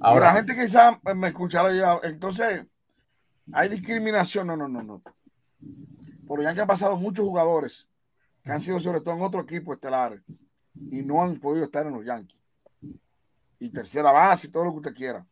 [0.00, 2.64] Ahora, la gente quizá me escuchará ya, entonces,
[3.52, 5.02] hay discriminación, no, no, no, no.
[6.26, 7.88] Por ya que han pasado muchos jugadores
[8.44, 10.22] que han sido sobre todo en otro equipo estelar
[10.90, 12.38] y no han podido estar en los Yankees.
[13.58, 15.26] Y tercera base y todo lo que usted quiera.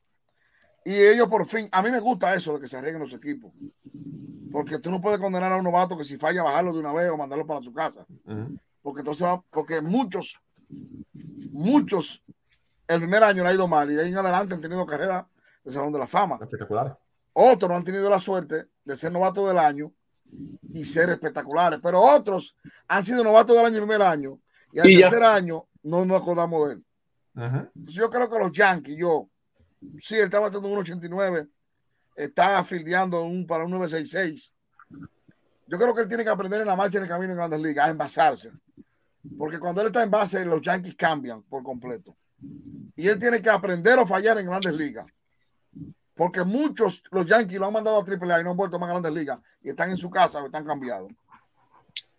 [0.85, 3.53] Y ellos por fin, a mí me gusta eso de que se arreglen los equipos.
[4.53, 7.11] Porque tú no puedes condenar a un novato que si falla bajarlo de una vez
[7.11, 8.07] o mandarlo para su casa.
[8.83, 10.41] Porque entonces, porque muchos,
[11.51, 12.23] muchos,
[12.87, 15.27] el primer año le ha ido mal y de ahí en adelante han tenido carrera
[15.63, 16.39] de Salón de la Fama.
[16.41, 16.99] Espectacular.
[17.33, 19.93] Otros no han tenido la suerte de ser novato del año
[20.73, 22.57] y ser espectaculares, pero otros
[22.89, 24.39] han sido novatos del año el primer año
[24.73, 26.85] y al tercer año no nos acordamos de él.
[27.75, 29.29] yo creo que los Yankees, yo,
[29.99, 31.49] sí, él estaba teniendo un 89,
[32.17, 34.53] está fildeando un, para un 966.
[35.67, 37.61] Yo creo que él tiene que aprender en la marcha en el camino en Grandes
[37.61, 38.51] Ligas, a envasarse.
[39.37, 42.17] Porque cuando él está en base, los Yankees cambian por completo.
[42.97, 45.07] Y él tiene que aprender o fallar en Grandes Ligas.
[46.21, 48.91] Porque muchos, los Yankees lo han mandado a AAA y no han vuelto a más
[48.91, 51.11] grandes ligas y están en su casa o están cambiados.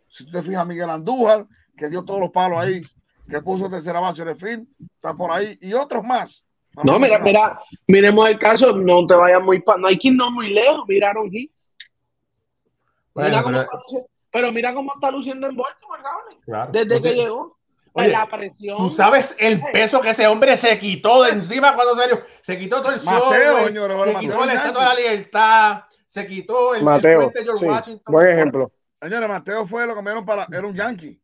[0.08, 1.46] Si tú te fijas, Miguel Andújar,
[1.78, 2.82] que dio todos los palos ahí,
[3.30, 6.44] que puso tercera base de fin, está por ahí, y otros más.
[6.84, 10.52] No, mira, mira, miremos el caso, no te vayas muy, no hay que irnos muy
[10.52, 11.76] lejos, miraron hits.
[13.14, 13.68] pero...
[14.52, 17.58] mira cómo está luciendo en Baltimore, Desde que llegó.
[17.94, 18.78] Oye, la presión.
[18.78, 22.24] Tú sabes el peso que ese hombre se quitó de encima cuando salió.
[22.42, 26.84] Se quitó todo el Mateo, señor, se quitó el de la libertad, se quitó el,
[26.84, 28.14] Mateo, el George Washington.
[28.14, 28.72] Buen ejemplo.
[29.02, 30.48] Señores, Mateo fue lo cambiaron para.
[30.52, 31.22] Era un yankee.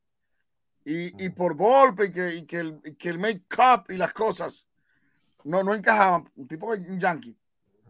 [0.83, 4.65] Y, y por golpe y que, y que el, que el make-up y las cosas
[5.43, 6.29] no, no encajaban.
[6.35, 7.37] Un tipo un yankee.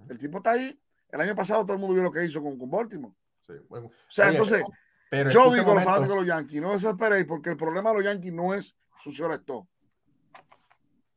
[0.10, 0.80] El tipo está ahí.
[1.10, 3.14] El año pasado todo el mundo vio lo que hizo con, con Baltimore.
[3.46, 3.88] Sí, bueno.
[3.88, 4.64] O sea, entonces.
[5.10, 8.06] Pero Yo digo, los fanáticos de los Yankees, no desesperéis porque el problema de los
[8.06, 9.42] Yankees no es su señor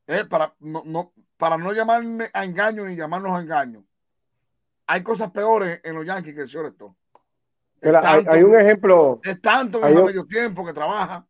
[0.06, 3.84] Es para no, no, para no llamarme a engaño ni llamarnos a engaño.
[4.86, 6.96] Hay cosas peores en los Yankees que el señor Esto.
[7.82, 9.20] hay, un ejemplo.
[9.24, 11.26] Es tanto en el medio tiempo que trabaja.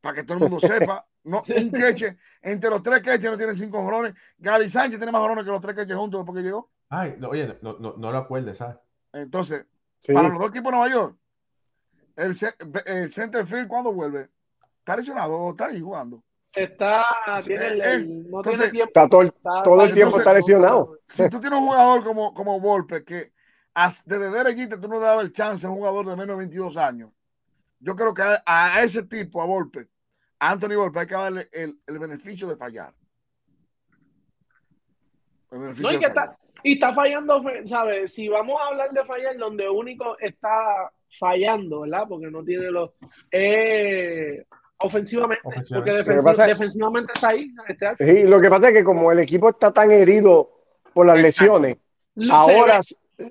[0.00, 1.06] para que todo el mundo sepa.
[1.24, 4.14] No, un queche, entre los tres queches no tienen cinco jorones.
[4.38, 6.70] Gary Sánchez tiene más jorones que los tres queches juntos después que llegó.
[6.88, 8.76] Ay, oye, no, no, no lo acuerdes, ¿sabes?
[9.12, 9.66] Entonces,
[10.06, 11.16] para los dos equipos de Nueva York,
[12.16, 12.34] el,
[12.86, 14.28] el center field cuando vuelve,
[14.78, 16.22] está lesionado o está ahí jugando.
[16.52, 17.04] Está,
[17.44, 19.32] tiene el, eh, no tiene tiempo, está todo el,
[19.62, 20.98] todo el tiempo está lesionado.
[21.06, 23.32] Si tú tienes un jugador como, como Volpe, que
[24.06, 26.76] desde derechita tú no le dabas el chance a un jugador de menos de 22
[26.76, 27.10] años,
[27.78, 29.88] yo creo que a, ese tipo, a Volpe,
[30.40, 32.92] a Anthony Volpe, hay que darle el, el beneficio de fallar.
[35.50, 36.10] El beneficio no, de fallar.
[36.10, 38.12] Está, y está fallando, ¿sabes?
[38.12, 42.04] Si vamos a hablar de fallar, donde único está fallando, ¿verdad?
[42.08, 42.90] Porque no tiene los.
[43.30, 44.44] Eh,
[44.78, 45.42] ofensivamente,
[45.72, 47.50] porque defensivamente está ahí.
[47.98, 50.50] sí, lo que pasa es que como el equipo está tan herido
[50.92, 51.76] por las lesiones,
[52.30, 52.80] ahora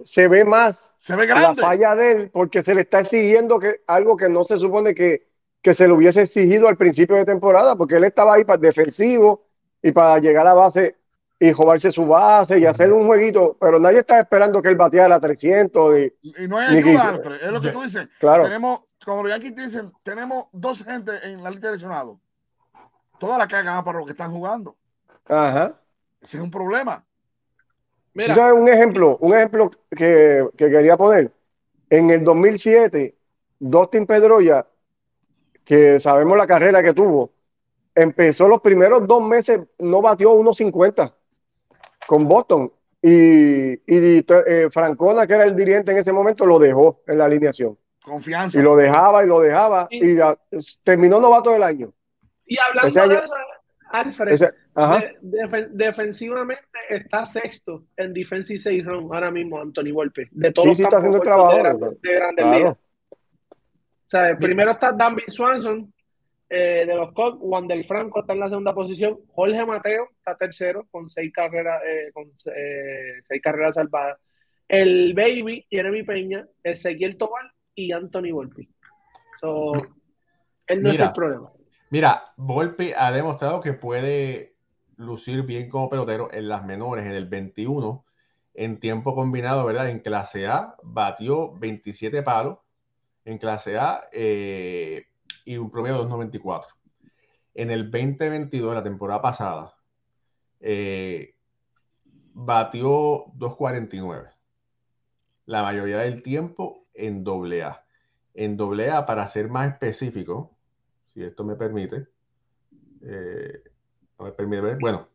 [0.03, 3.77] se ve más se ve la falla de él porque se le está exigiendo que
[3.87, 5.27] algo que no se supone que,
[5.61, 9.45] que se le hubiese exigido al principio de temporada, porque él estaba ahí para defensivo
[9.81, 10.96] y para llegar a base
[11.39, 15.19] y jugarse su base y hacer un jueguito, pero nadie está esperando que él bateara
[15.19, 15.99] 300.
[15.99, 16.13] Y,
[16.43, 18.07] y no hay ayuda, es lo que tú dices.
[18.19, 18.43] Claro.
[18.43, 22.17] Tenemos, como los Yankees dicen, tenemos dos gente en la lista de lesionados.
[23.19, 24.75] Toda la carga para los que están jugando.
[25.25, 25.79] Ajá.
[26.21, 27.03] Ese es un problema.
[28.13, 28.33] Mira.
[28.33, 29.17] ¿Sabes un ejemplo?
[29.21, 31.31] Un ejemplo que, que quería poner.
[31.89, 33.15] En el 2007,
[33.59, 34.65] Dustin Pedroya,
[35.63, 37.31] que sabemos la carrera que tuvo,
[37.93, 41.13] empezó los primeros dos meses, no batió 1.50
[42.07, 42.71] con Boston.
[43.01, 47.25] Y, y eh, Francona, que era el dirigente en ese momento, lo dejó en la
[47.25, 47.77] alineación.
[48.01, 48.59] Confianza.
[48.59, 49.87] Y lo dejaba y lo dejaba.
[49.91, 50.17] Y,
[50.83, 51.93] terminó novato del año.
[52.45, 53.33] Y hablando de eso,
[53.91, 60.29] Alfred, defensivamente está sexto en defensive 6 run ahora mismo Anthony Volpe.
[60.31, 61.55] De todos sí, sí, está haciendo el trabajo.
[62.01, 62.73] De, grandes ligas.
[62.73, 65.93] O sea, primero está Danby Swanson,
[66.49, 70.35] eh, de los Cubs, Juan del Franco está en la segunda posición, Jorge Mateo está
[70.37, 72.25] tercero con seis carreras, eh, con
[72.55, 74.17] eh, seis carreras salvadas.
[74.67, 78.69] El Baby, Jeremy Peña, Ezequiel Tobal y Anthony Volpi.
[79.39, 79.73] So,
[80.67, 81.51] él no es el problema.
[81.89, 84.55] Mira, Volpi ha demostrado que puede
[84.97, 88.05] lucir bien como pelotero en las menores, en el 21,
[88.53, 89.89] en tiempo combinado, ¿verdad?
[89.89, 92.57] En clase A batió 27 palos,
[93.23, 95.07] en clase A eh,
[95.47, 96.65] y un promedio de 2.94.
[97.55, 99.75] En el 2022, la temporada pasada,
[100.59, 101.35] eh,
[102.33, 104.37] batió 2.49
[105.47, 107.83] la mayoría del tiempo en doble A.
[108.33, 110.51] En doble A, para ser más específico,
[111.13, 112.07] si esto me permite,
[113.01, 113.63] eh,
[114.19, 115.07] no me permite ver, bueno,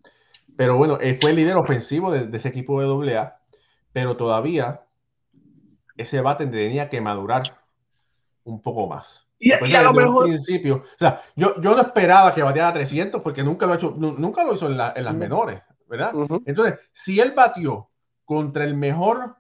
[0.57, 3.41] pero bueno, fue el líder ofensivo de, ese equipo de doble A,
[3.93, 4.87] pero todavía
[5.97, 7.61] ese bate tenía que madurar
[8.45, 9.29] un poco más.
[9.45, 10.25] Y, a lo mejor...
[10.27, 13.93] principio, o sea, yo, yo no esperaba que bateara 300 porque nunca lo, ha hecho,
[13.99, 16.15] nunca lo hizo en, las menores, ¿verdad?
[16.47, 17.91] Entonces, si él batió
[18.25, 19.35] contra el mejor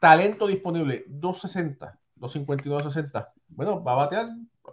[0.00, 4.30] talento disponible, 260, 252, 260, bueno, va a batear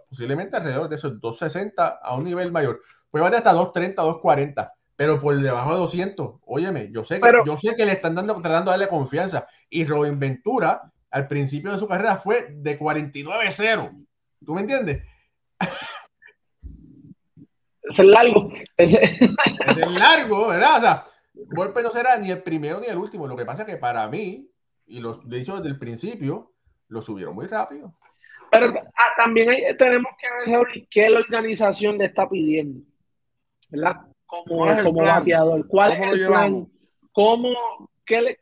[0.08, 2.82] posiblemente alrededor de esos 260 a un nivel mayor.
[3.12, 7.56] Puede batear hasta 230, 240, pero por debajo de 200, óyeme, yo sé que, yo
[7.56, 9.46] sé que le están dando, tratando de darle confianza.
[9.70, 14.07] Y Robin Ventura, al principio de su carrera, fue de 49-0.
[14.44, 15.02] ¿Tú me entiendes?
[17.82, 18.50] Es el largo.
[18.76, 20.76] Es el largo, ¿verdad?
[20.76, 23.26] O sea, golpe no será ni el primero ni el último.
[23.26, 24.50] Lo que pasa es que para mí,
[24.86, 26.52] y lo he dicho desde el principio,
[26.88, 27.94] lo subieron muy rápido.
[28.50, 32.80] Pero ah, también tenemos que ver qué la organización le está pidiendo,
[33.70, 34.02] ¿verdad?
[34.26, 35.66] Como, como bateador.
[35.68, 36.66] ¿Cuál es el plan?
[37.12, 37.50] ¿Cómo,
[38.06, 38.38] qué le,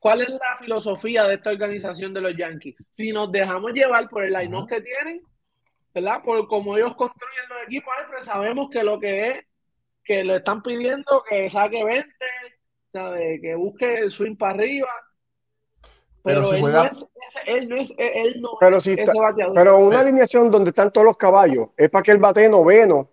[0.00, 2.74] ¿Cuál es la filosofía de esta organización de los Yankees?
[2.90, 5.20] Si nos dejamos llevar por el line que tienen,
[5.94, 6.22] ¿verdad?
[6.24, 9.44] Por cómo ellos construyen los equipos, Alfred, sabemos que lo que es,
[10.02, 12.08] que le están pidiendo que saque 20,
[12.90, 13.40] ¿sabe?
[13.42, 14.88] que busque el swing para arriba.
[16.22, 17.10] Pero, él, no es,
[17.46, 19.54] él, no es, él no pero si ese bateador.
[19.54, 23.10] Pero una alineación donde están todos los caballos es para que el bate noveno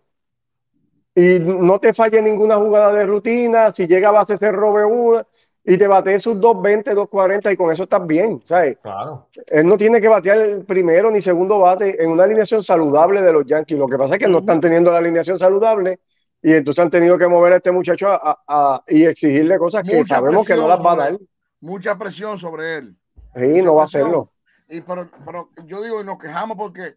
[1.13, 3.71] y no te falle ninguna jugada de rutina.
[3.71, 5.25] Si llega a base, se robe una
[5.69, 8.77] y te bate sus 220, 240 y con eso estás bien, ¿sabes?
[8.81, 9.27] Claro.
[9.47, 13.33] Él no tiene que batear el primero ni segundo bate en una alineación saludable de
[13.33, 13.77] los Yankees.
[13.77, 15.99] Lo que pasa es que no están teniendo la alineación saludable
[16.41, 20.47] y entonces han tenido que mover a este muchacho a, y exigirle cosas que sabemos
[20.47, 21.17] que no las va a dar.
[21.59, 22.95] Mucha presión sobre él.
[23.35, 24.31] Sí, no va a hacerlo.
[24.69, 26.95] Y pero, pero yo digo, y nos quejamos porque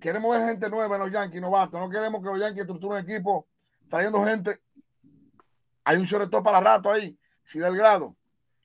[0.00, 1.78] queremos ver gente nueva en los Yankees, novatos.
[1.78, 3.46] No queremos que los Yankees estructuren equipo
[3.90, 4.58] trayendo gente.
[5.84, 7.14] Hay un sobre para rato ahí
[7.46, 8.16] sí del grado.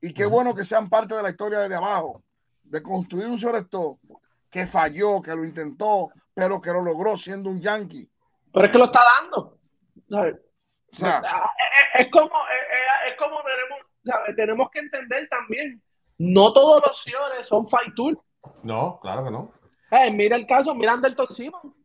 [0.01, 2.23] Y qué bueno que sean parte de la historia de abajo,
[2.63, 3.97] de construir un selector
[4.49, 8.09] que falló, que lo intentó, pero que lo logró siendo un yankee.
[8.51, 9.57] Pero es que lo está dando.
[10.09, 12.35] es, como,
[13.07, 15.81] es, como tenemos, tenemos que entender también,
[16.17, 18.19] no todos los señores son fight tool.
[18.63, 19.53] No, claro que no.
[19.91, 21.75] Eh, mira el caso, mira Anderson Simon.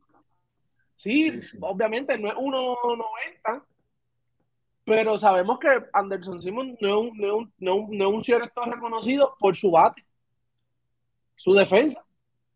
[0.97, 3.65] Sí, sí, obviamente no es 1.90,
[4.87, 9.34] pero sabemos que Anderson Simon no es un, no es un, no es un, reconocido
[9.41, 10.07] por su bate,
[11.34, 12.03] su defensa.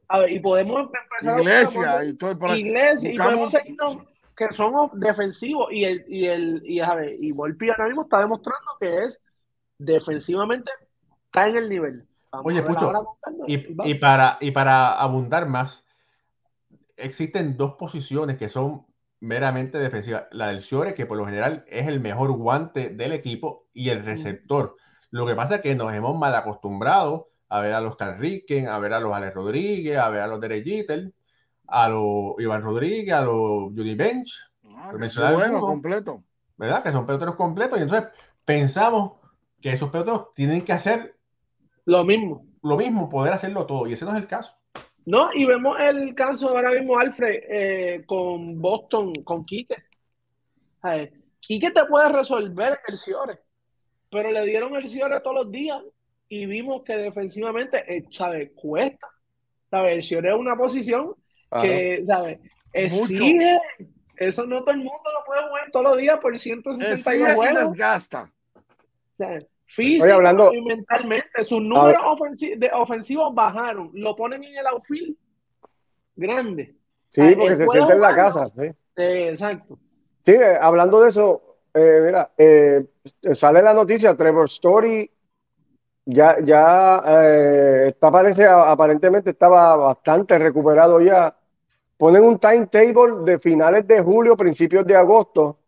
[0.07, 3.99] A ver, y podemos empezar Iglesia, a y todo para Iglesia, y podemos seguirnos
[4.37, 5.73] que son defensivos.
[5.73, 9.21] Y el, y el, y a ver, y Volpi ahora mismo está demostrando que es
[9.77, 10.71] defensivamente
[11.27, 12.07] está en el nivel.
[12.31, 12.93] Oye, Pucho,
[13.49, 15.85] y, y, para, y para abundar más,
[16.97, 18.87] existen dos posiciones que son
[19.21, 20.29] meramente defensiva.
[20.33, 24.05] La del Ciore, que por lo general es el mejor guante del equipo, y el
[24.05, 24.77] receptor.
[25.11, 28.79] Lo que pasa es que nos hemos mal acostumbrado a ver a los Carriquen, a
[28.79, 31.13] ver a los Alex Rodríguez, a ver a los Derek Jeter,
[31.67, 34.33] a los Iván Rodríguez, a los Judy Bench.
[34.77, 34.93] Ah,
[35.35, 36.23] bueno, completo.
[36.57, 36.83] ¿Verdad?
[36.83, 37.79] Que son peloteros completos.
[37.79, 38.09] Y entonces
[38.45, 39.13] pensamos
[39.61, 41.17] que esos peloteros tienen que hacer
[41.85, 42.47] lo mismo.
[42.63, 43.87] Lo mismo, poder hacerlo todo.
[43.87, 44.55] Y ese no es el caso.
[45.07, 49.77] No, y vemos el caso ahora mismo, Alfred, eh, con Boston, con Quique.
[51.41, 53.39] Quique te puede resolver el Ciore,
[54.11, 55.83] pero le dieron el Ciore todos los días
[56.29, 58.51] y vimos que defensivamente, eh, ¿sabes?
[58.55, 59.09] Cuesta.
[59.71, 59.95] ¿Sabes?
[59.95, 61.15] El Ciore es una posición
[61.61, 62.39] que, ¿sabes?
[62.73, 63.59] Exige.
[64.17, 67.73] Eso no todo el mundo lo puede jugar todos los días por 161 juegos.
[67.75, 68.31] Gasta.
[69.17, 69.47] ¿Sabes?
[69.73, 71.45] Físico hablando, y mentalmente.
[71.45, 72.03] Sus números
[72.73, 73.91] ofensivos bajaron.
[73.95, 75.17] Lo ponen en el outfield
[76.17, 76.75] grande.
[77.09, 78.49] Sí, porque se siente en la casa.
[78.49, 78.73] ¿sí?
[78.97, 79.79] exacto.
[80.25, 82.85] Sí, eh, hablando de eso, eh, mira, eh,
[83.33, 85.09] sale la noticia, Trevor Story
[86.05, 87.01] ya, ya
[87.87, 91.37] está parece, aparentemente estaba bastante recuperado ya.
[91.97, 95.59] Ponen un timetable de finales de julio, principios de agosto,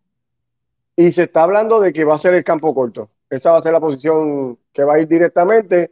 [0.95, 3.09] y se está hablando de que va a ser el campo corto.
[3.33, 5.91] Esa va a ser la posición que va a ir directamente.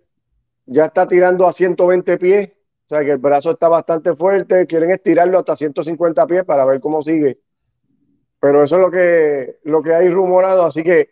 [0.67, 2.49] Ya está tirando a 120 pies,
[2.85, 4.67] o sea que el brazo está bastante fuerte.
[4.67, 7.39] Quieren estirarlo hasta 150 pies para ver cómo sigue.
[8.39, 10.65] Pero eso es lo que, lo que hay rumorado.
[10.65, 11.09] Así que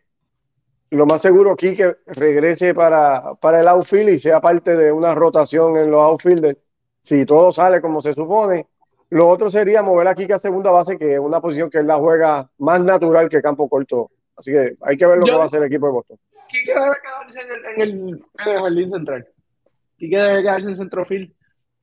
[0.91, 5.15] lo más seguro aquí que regrese para, para el outfield y sea parte de una
[5.15, 6.59] rotación en los outfielders.
[7.01, 8.67] Si todo sale como se supone.
[9.09, 11.87] Lo otro sería mover a Kike a segunda base, que es una posición que él
[11.87, 15.43] la juega más natural que campo corto Así que hay que ver lo que va
[15.43, 16.17] a hacer el equipo de Boston.
[16.49, 19.27] ¿Quién debe quedarse en el, en el, jardín central?
[19.97, 21.31] Quique debe quedarse en centrofield.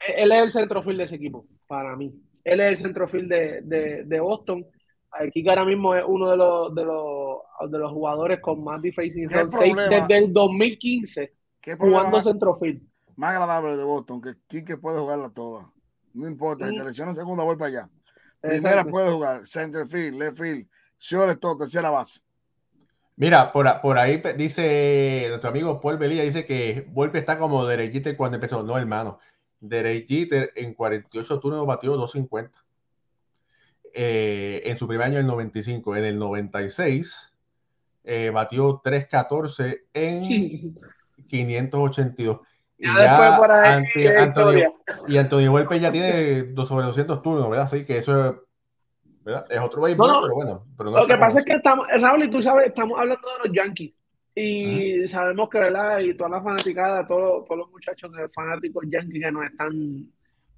[0.01, 2.13] E, él es el centrofield de ese equipo, para mí.
[2.43, 4.67] Él es el centrofield de, de, de Boston.
[5.33, 7.39] Quique ahora mismo es uno de los, de los,
[7.71, 11.33] de los jugadores con más defacing desde el 2015
[11.75, 12.83] jugando centrofield.
[13.17, 15.73] Más agradable de Boston, que Quique puede jugarla toda.
[16.13, 17.91] No importa, si te lesionan segunda, vuelve para allá.
[18.41, 22.21] Primera puede jugar, centerfield, left field, todo, tercera base.
[23.17, 28.15] Mira, por, por ahí dice nuestro amigo Paul Belía, dice que Volpe está como Derek
[28.17, 28.63] cuando empezó.
[28.63, 29.19] No, hermano.
[29.59, 30.07] Derek
[30.55, 32.63] en 48 turnos batió 250.
[33.95, 35.97] Eh, en su primer año, en el 95.
[35.97, 37.33] En el 96,
[38.05, 40.77] eh, batió 314 en
[41.27, 42.41] 582.
[42.79, 44.75] Y ya, ahí, Antonio,
[45.09, 47.65] y Antonio Volpe ya tiene dos sobre 200 turnos, ¿verdad?
[47.65, 48.46] Así que eso
[49.27, 51.01] es es otro béisbol, pero bueno.
[51.01, 53.93] lo que pasa es que estamos, Raúl, y tú sabes, estamos hablando de los Yankees.
[54.35, 55.99] Y sabemos que, ¿verdad?
[56.01, 60.07] Y toda la fanaticada, todos, todos los muchachos fanáticos Yankees que nos están,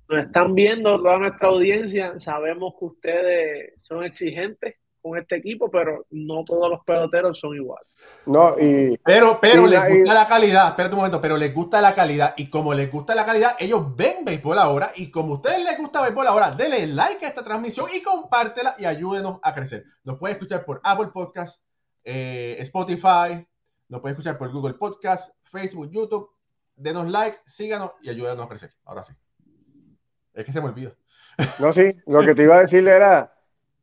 [0.08, 4.74] nos están viendo, toda nuestra audiencia, sabemos que ustedes son exigentes
[5.08, 7.88] con este equipo, pero no todos los peloteros son iguales.
[8.26, 11.94] No, y, pero pero les gusta la calidad, espérate un momento, pero les gusta la
[11.94, 15.64] calidad y como les gusta la calidad, ellos ven béisbol ahora y como a ustedes
[15.64, 19.84] les gusta béisbol ahora, denle like a esta transmisión y compártela y ayúdenos a crecer.
[20.04, 21.62] Nos puede escuchar por Apple Podcast,
[22.04, 23.46] eh, Spotify,
[23.88, 26.30] nos puede escuchar por Google Podcast, Facebook, YouTube.
[26.76, 28.72] Denos like, síganos y ayúdenos a crecer.
[28.84, 29.12] Ahora sí.
[30.34, 30.94] Es que se me olvida.
[31.58, 33.34] No, sí, lo que te iba a decir era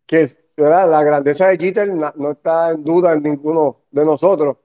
[0.06, 4.58] que la grandeza de Jeter no, está en duda en ninguno de nosotros,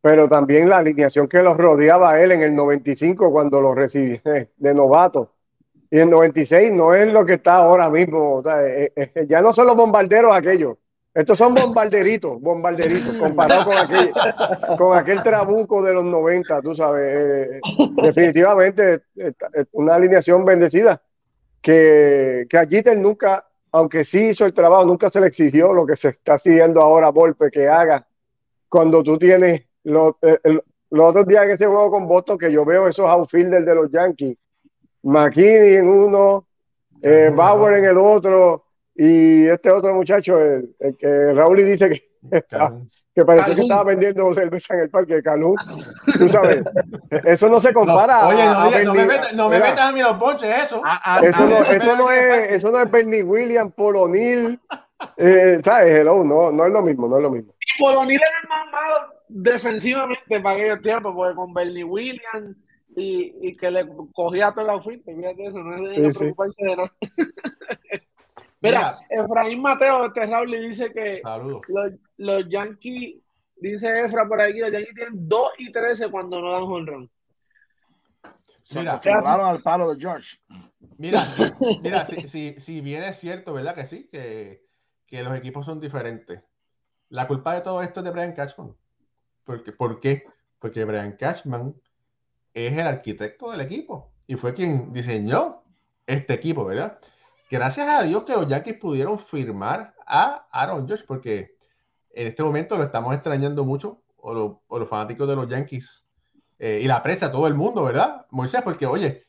[0.00, 4.20] pero también la alineación que los rodeaba él en el 95 cuando lo recibí
[4.56, 5.32] de novato.
[5.90, 8.42] Y en 96 no es lo que está ahora mismo.
[8.44, 10.76] Eh, eh, eh, ya no son los bombarderos aquellos.
[11.14, 14.12] Estos son bombarderitos, bombarderitos, comparado con aquel,
[14.76, 17.62] con aquel trabuco de los 90, tú sabes.
[18.02, 19.04] definitivamente,
[19.72, 21.00] una alineación bendecida
[21.62, 25.86] que, que a Jeter nunca aunque sí hizo el trabajo, nunca se le exigió lo
[25.86, 28.06] que se está haciendo ahora Volpe que haga.
[28.68, 30.38] Cuando tú tienes los, eh,
[30.90, 33.90] los otros días que se juego con Boston que yo veo esos outfielders de los
[33.90, 34.36] Yankees,
[35.02, 36.46] McKinney en uno,
[37.02, 38.64] eh, Bauer en el otro
[38.94, 42.02] y este otro muchacho, el, que Raúl dice que,
[43.16, 45.54] que parecía que estaba vendiendo cerveza en el parque de Calú.
[46.18, 46.62] Tú sabes,
[47.24, 48.28] eso no se compara.
[48.28, 50.82] oye, no, me metas, no me metas a mí los ponches, eso.
[51.22, 54.60] eso, no, eso, no es, eso no es Bernie Williams, Polonil.
[55.16, 55.94] Eh, ¿Sabes?
[55.94, 57.54] Hello, no, no es lo mismo, no es lo mismo.
[57.58, 62.54] Y Polonil era el más malo defensivamente para aquellos tiempos, porque con Bernie Williams
[62.96, 66.64] y, y que le cogía toda la oferta, fíjate eso, no es de sí, preocuparse
[66.64, 66.92] de nada.
[68.60, 71.20] Mira, Efraín Mateo este Raúl dice que
[71.68, 73.16] los, los, Yankees,
[73.56, 77.10] dice Efra por aquí, los Yankees tienen 2 y 13 cuando no dan honrón.
[78.74, 80.38] Mira, acostumbraron al palo de George.
[80.98, 81.22] Mira,
[81.82, 83.74] mira, si, si, si, bien es cierto, ¿verdad?
[83.74, 84.64] Que sí, que,
[85.06, 86.42] que, los equipos son diferentes.
[87.10, 88.74] La culpa de todo esto es de Brian Cashman.
[89.44, 90.24] Porque, ¿Por qué?
[90.58, 91.74] Porque Brian Cashman
[92.52, 95.62] es el arquitecto del equipo y fue quien diseñó
[96.06, 96.98] este equipo, ¿verdad?
[97.50, 101.56] Gracias a Dios que los Yankees pudieron firmar a Aaron Josh, porque
[102.10, 106.04] en este momento lo estamos extrañando mucho, o, los fanáticos de los Yankees
[106.58, 108.26] eh, y la prensa, todo el mundo, ¿verdad?
[108.30, 109.22] Moisés, porque oye,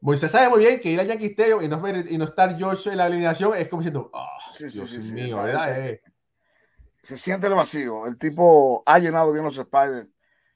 [0.00, 2.88] Moisés sabe muy bien que ir a Yankees Stadium y no, y no estar Josh
[2.88, 5.88] en la alineación es como diciendo, oh, sí, sí, Dios mío, ¿verdad?
[5.88, 6.02] Eh.
[7.02, 8.06] Se siente el vacío.
[8.06, 10.08] El tipo ha llenado bien los Spiders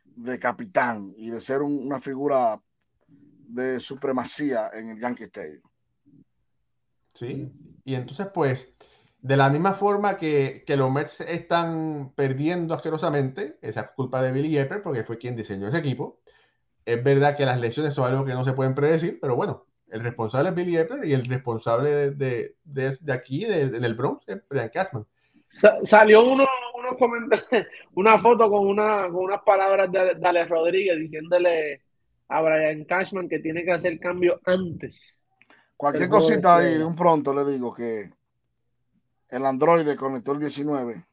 [0.05, 2.61] de capitán y de ser una figura
[3.09, 5.63] de supremacía en el Yankee Stadium.
[7.21, 7.53] ¿Sí?
[7.85, 8.75] Y entonces, pues,
[9.21, 14.33] de la misma forma que, que los Mets están perdiendo asquerosamente, esa es culpa de
[14.33, 16.21] Billy Epper, porque fue quien diseñó ese equipo.
[16.87, 20.03] Es verdad que las lesiones son algo que no se pueden predecir, pero bueno, el
[20.03, 24.71] responsable es Billy Epper y el responsable de, de, de, aquí, del Bronx, es Brian
[24.71, 25.05] Cashman.
[25.85, 26.47] salió uno,
[26.99, 27.47] comentarios,
[27.95, 31.83] una foto con, una, con unas palabras de, de Alex Rodríguez diciéndole
[32.29, 35.20] a Brian Cashman que tiene que hacer cambio antes
[35.81, 38.11] Cualquier cosita ahí, de un pronto le digo que
[39.31, 41.07] el Android conectó el 19,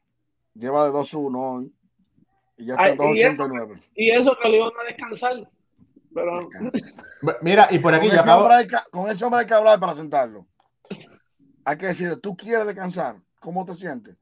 [0.52, 1.72] lleva de 2.1 hoy
[2.58, 3.82] y ya está en 2.89.
[3.94, 5.50] Y eso que le iban a descansar.
[6.14, 6.50] Pero...
[7.40, 8.46] Mira, y por aquí con, ese acabo...
[8.48, 10.46] hay que, con ese hombre hay que hablar para sentarlo.
[11.64, 13.16] Hay que decirle, ¿tú quieres descansar?
[13.40, 14.18] ¿Cómo te sientes?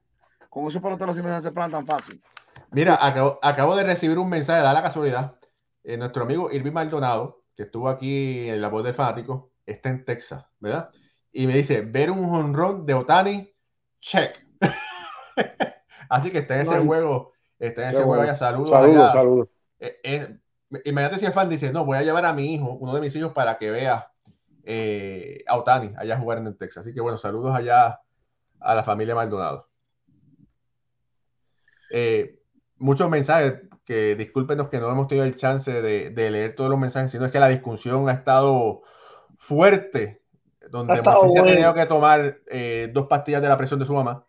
[0.49, 2.23] Con esos peloteros no se plan tan fácil.
[2.71, 5.35] Mira, acabo, acabo, de recibir un mensaje, da la casualidad.
[5.83, 10.05] Eh, nuestro amigo Irving Maldonado, que estuvo aquí en la voz de fanático, está en
[10.05, 10.91] Texas, ¿verdad?
[11.33, 13.55] Y me dice, ver un honrón de Otani,
[14.01, 14.43] check.
[16.09, 18.71] Así que está en ese juego, está en ese juego, ya saludos.
[18.71, 19.49] Saludos, saludos.
[19.79, 20.39] Eh, eh,
[20.85, 23.15] imagínate si el fan dice, no, voy a llevar a mi hijo, uno de mis
[23.17, 24.11] hijos, para que vea
[24.65, 26.83] eh, a Otani allá jugar en el Texas.
[26.83, 28.01] Así que bueno, saludos allá
[28.61, 29.69] a la familia Maldonado.
[31.91, 32.41] Eh,
[32.79, 37.13] muchos mensajes, que discúlpenos que no hemos tenido el chance de, leer todos los mensajes,
[37.13, 38.83] sino es que la discusión ha estado
[39.39, 40.23] fuerte,
[40.71, 44.25] donde ha ha tenido que tomar eh, dos pastillas de la presión de su mamá.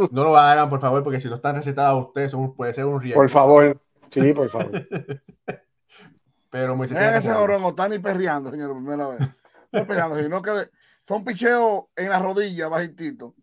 [0.12, 3.00] No lo hagan, por favor, porque si no están recetadas a ustedes, puede ser un
[3.00, 3.20] riesgo.
[3.20, 3.80] Por favor,
[4.10, 4.70] sí, por favor.
[6.50, 6.98] Pero Moisés.
[6.98, 9.20] ese Otani perreando, señor, primera vez.
[9.72, 10.70] No perreando, sino que
[11.04, 13.34] fue un picheo en la rodilla, bajitito,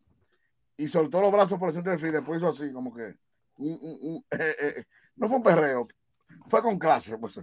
[0.75, 3.15] y soltó los brazos por el centro del field, después hizo así, como que.
[3.59, 4.83] Eh, eh,
[5.15, 5.87] no fue un perreo,
[6.45, 7.17] fue con clase.
[7.17, 7.39] Pues.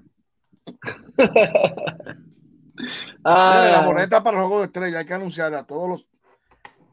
[3.23, 6.09] La moneta para el juego de estrella hay que anunciar a todos los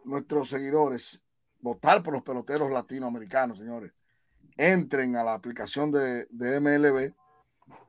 [0.03, 1.21] nuestros seguidores
[1.59, 3.93] votar por los peloteros latinoamericanos, señores.
[4.57, 7.13] Entren a la aplicación de, de MLB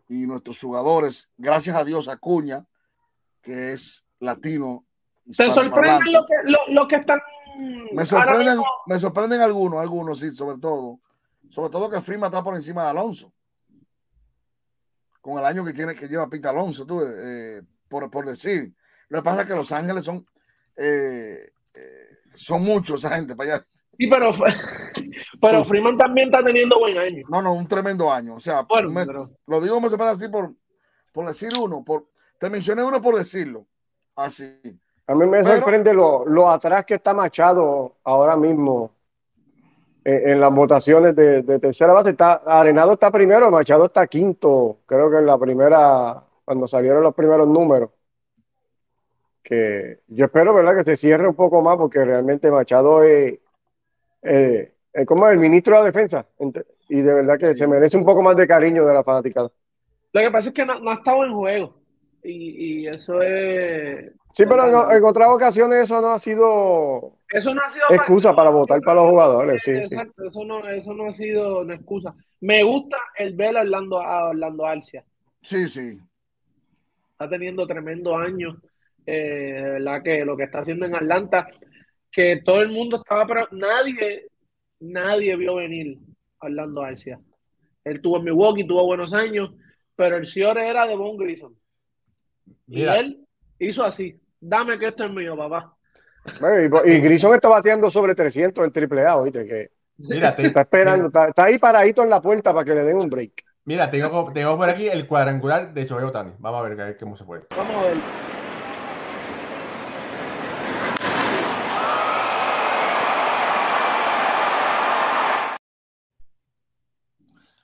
[0.09, 2.66] y nuestros jugadores, gracias a Dios, Acuña,
[3.40, 4.84] que es latino.
[5.36, 6.34] ¿Te sorprenden lo que,
[6.68, 7.20] lo, que están?
[7.93, 11.01] Me sorprenden, me sorprenden algunos, algunos sí, sobre todo.
[11.49, 13.32] Sobre todo que Frima está por encima de Alonso.
[15.20, 17.62] Con el año que tiene que lleva Pita Alonso, tú, eh,
[17.93, 18.72] por, por, decir.
[19.09, 20.26] Lo que pasa es que Los Ángeles son,
[20.76, 23.66] eh, eh, son muchos esa gente para allá.
[23.99, 24.32] Sí, pero,
[25.40, 27.26] pero Freeman también está teniendo buen año.
[27.28, 28.36] No, no, un tremendo año.
[28.36, 28.66] O sea,
[29.47, 30.55] lo digo me así por,
[31.12, 31.84] por decir uno.
[31.84, 33.66] Por, te mencioné uno por decirlo.
[34.16, 34.59] Así.
[35.07, 38.95] A mí me sorprende lo, lo, atrás que está Machado ahora mismo
[40.05, 42.11] en, las votaciones de, tercera base.
[42.11, 44.78] Está, Arenado está primero, Machado está quinto.
[44.86, 47.90] Creo que en la primera, cuando salieron los primeros números.
[49.43, 50.76] Que yo espero, ¿verdad?
[50.76, 53.40] Que se cierre un poco más porque realmente Machado es
[54.22, 56.26] eh, eh, como el ministro de la defensa.
[56.88, 59.51] Y de verdad que se merece un poco más de cariño de la fanaticada.
[60.12, 61.74] Lo que pasa es que no, ha estado en juego.
[62.24, 64.12] Y, eso es.
[64.32, 67.16] Sí, pero en, otras ocasiones eso no ha sido.
[67.28, 69.62] Eso no ha sido excusa para, votar para los jugadores.
[69.62, 72.14] Sí, Exacto, Eso, no, eso no ha sido una excusa.
[72.40, 75.05] Me gusta el ver a Orlando, a Orlando Alcia.
[75.43, 75.99] Sí, sí.
[77.23, 78.61] Está teniendo tremendo año.
[79.07, 81.49] Eh, de verdad que lo que está haciendo en Atlanta
[82.12, 84.29] que todo el mundo estaba, pero nadie,
[84.81, 85.99] nadie vio venir
[86.39, 87.18] a Orlando Arcia.
[87.83, 89.55] Él tuvo en Milwaukee, tuvo buenos años,
[89.97, 91.57] pero el señor era de Von Grison.
[92.68, 93.27] Y él
[93.59, 95.75] hizo así, dame que esto es mío, papá.
[96.85, 101.45] y, Grison está bateando sobre 300 en triple A, oíste, que Mira, está esperando, está,
[101.45, 103.43] ahí paradito en la puerta para que le den un break.
[103.65, 106.33] Mira, tengo, tengo por aquí el cuadrangular de Shohei Otani.
[106.39, 107.47] Vamos a ver cómo se fue.
[107.57, 107.97] Vamos a ver.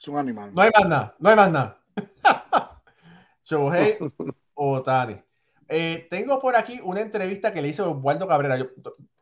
[0.08, 0.54] un animal.
[0.54, 1.80] No hay más nada, no hay más nada.
[3.44, 3.98] Shohei
[4.54, 5.20] Otani.
[5.68, 8.56] Eh, tengo por aquí una entrevista que le hizo Waldo Cabrera.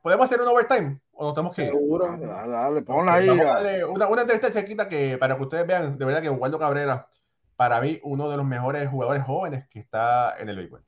[0.01, 1.01] ¿Podemos hacer un overtime?
[1.13, 1.73] ¿O nos tenemos que ir?
[2.21, 3.29] Dale, ponla ahí.
[3.29, 7.09] una, una, entrevista chiquita que para que ustedes vean, de verdad que Waldo Cabrera,
[7.57, 10.85] para mí, uno de los mejores jugadores jóvenes que está en el béisbol.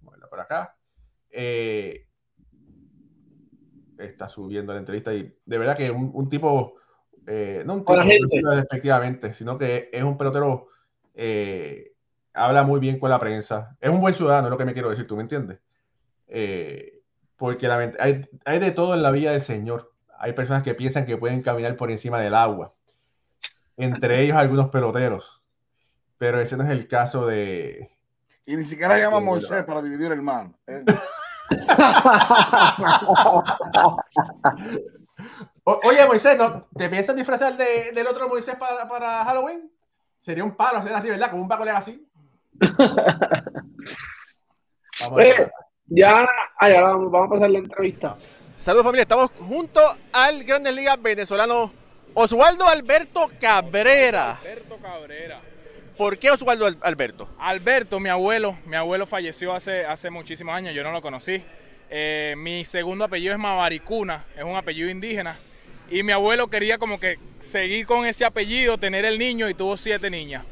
[0.00, 0.76] Bueno, por acá.
[1.30, 2.06] Eh,
[3.98, 6.76] está subiendo la entrevista y de verdad que un tipo
[7.26, 10.68] eh, no un tipo efectivamente, sino que es un pelotero,
[11.14, 11.93] eh,
[12.34, 14.90] habla muy bien con la prensa, es un buen ciudadano, es lo que me quiero
[14.90, 15.60] decir, ¿tú me entiendes?
[16.26, 17.00] Eh,
[17.36, 19.92] porque hay, hay, de todo en la vida del Señor.
[20.18, 22.74] Hay personas que piensan que pueden caminar por encima del agua,
[23.76, 25.44] entre ellos algunos peloteros,
[26.18, 27.90] pero ese no es el caso de...
[28.46, 30.50] Y ni siquiera llama a Moisés para dividir el mar.
[35.64, 36.66] oye, Moisés, ¿no?
[36.76, 39.70] ¿te piensas disfrazar de, del otro Moisés para, para, Halloween?
[40.20, 41.30] Sería un palo hacer así, ¿verdad?
[41.30, 42.06] Como un Paco así.
[45.00, 45.50] Vamos eh,
[45.86, 46.26] ya,
[46.58, 48.16] allá, vamos, vamos a pasar la entrevista.
[48.56, 49.80] Saludos familia, estamos junto
[50.12, 51.72] al Grandes Ligas venezolano
[52.14, 54.38] Oswaldo Alberto Cabrera.
[54.38, 55.40] Alberto Cabrera.
[55.96, 57.28] ¿Por qué Oswaldo Alberto?
[57.38, 61.42] Alberto, mi abuelo, mi abuelo falleció hace, hace muchísimos años, yo no lo conocí.
[61.90, 65.36] Eh, mi segundo apellido es Mavaricuna, es un apellido indígena.
[65.90, 69.76] Y mi abuelo quería como que seguir con ese apellido, tener el niño y tuvo
[69.76, 70.44] siete niñas.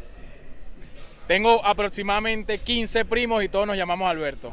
[1.33, 4.53] Tengo aproximadamente 15 primos y todos nos llamamos Alberto.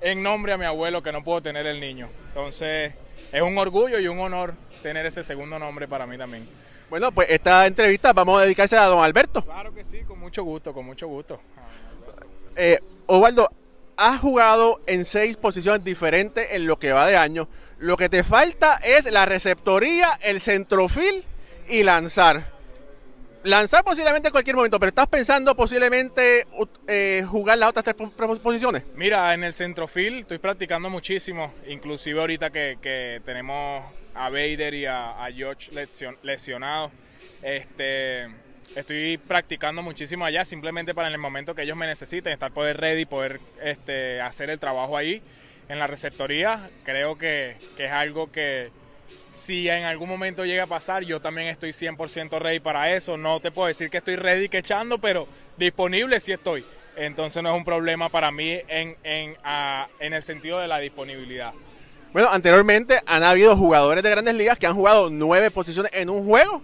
[0.00, 2.08] En nombre a mi abuelo que no puedo tener el niño.
[2.28, 2.94] Entonces
[3.30, 6.48] es un orgullo y un honor tener ese segundo nombre para mí también.
[6.88, 9.44] Bueno, pues esta entrevista vamos a dedicarse a don Alberto.
[9.44, 11.38] Claro que sí, con mucho gusto, con mucho gusto.
[12.56, 13.50] Eh, Osvaldo,
[13.98, 17.50] has jugado en seis posiciones diferentes en lo que va de año.
[17.80, 21.22] Lo que te falta es la receptoría, el centrofil
[21.68, 22.55] y lanzar.
[23.46, 26.46] Lanzar posiblemente en cualquier momento, pero estás pensando posiblemente
[26.88, 27.96] eh, jugar las otras tres
[28.40, 28.82] posiciones.
[28.94, 35.26] Mira, en el centrofield estoy practicando muchísimo, inclusive ahorita que, tenemos a Vader y a,
[35.32, 35.70] George
[36.22, 36.90] lesionados.
[37.42, 38.24] Este,
[38.74, 42.78] estoy practicando muchísimo allá, simplemente para en el momento que ellos me necesiten, estar poder
[42.78, 45.22] ready, poder este, hacer el trabajo ahí
[45.68, 46.68] en la receptoría.
[46.82, 48.70] Creo que, que es algo que
[49.36, 53.16] si en algún momento llega a pasar, yo también estoy 100% ready para eso.
[53.16, 56.64] No te puedo decir que estoy ready que echando, pero disponible sí estoy.
[56.96, 59.36] Entonces no es un problema para mí en, en,
[60.00, 61.52] en el sentido de la disponibilidad.
[62.12, 66.24] Bueno, anteriormente han habido jugadores de grandes ligas que han jugado nueve posiciones en un
[66.24, 66.62] juego.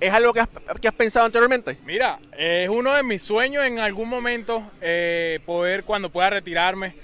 [0.00, 0.48] ¿Es algo que has,
[0.80, 1.76] que has pensado anteriormente?
[1.84, 6.94] Mira, es uno de mis sueños en algún momento eh, poder, cuando pueda retirarme,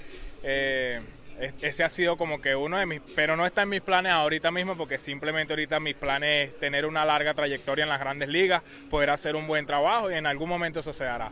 [0.43, 1.01] eh,
[1.61, 4.51] ese ha sido como que uno de mis, pero no está en mis planes ahorita
[4.51, 8.61] mismo porque simplemente ahorita mis planes es tener una larga trayectoria en las grandes ligas,
[8.89, 11.31] poder hacer un buen trabajo y en algún momento eso se hará.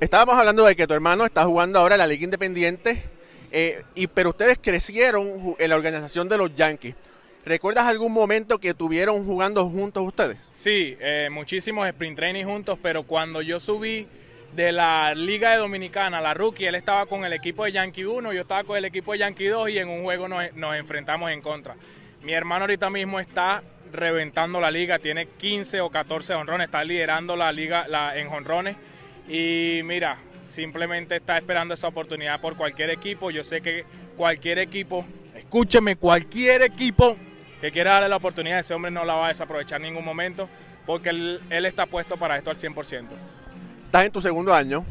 [0.00, 3.02] Estábamos hablando de que tu hermano está jugando ahora en la Liga Independiente,
[3.50, 6.94] eh, y, pero ustedes crecieron en la organización de los Yankees.
[7.44, 10.38] ¿Recuerdas algún momento que tuvieron jugando juntos ustedes?
[10.54, 14.06] Sí, eh, muchísimos sprint training juntos, pero cuando yo subí
[14.54, 18.32] de la Liga de Dominicana, la rookie, él estaba con el equipo de Yankee 1,
[18.32, 21.40] yo estaba con el equipo de Yankee 2 y en un juego nos, enfrentamos en
[21.40, 21.74] contra.
[22.22, 27.34] Mi hermano ahorita mismo está reventando la liga, tiene 15 o 14 honrones, está liderando
[27.34, 28.76] la liga en honrones
[29.26, 33.30] y mira, simplemente está esperando esa oportunidad por cualquier equipo.
[33.30, 33.84] Yo sé que
[34.16, 37.16] cualquier equipo, escúcheme, cualquier equipo
[37.60, 40.48] que quiera darle la oportunidad, ese hombre no la va a desaprovechar en ningún momento
[40.84, 43.06] porque él, él está puesto para esto al 100%
[43.92, 44.86] estás en tu segundo año.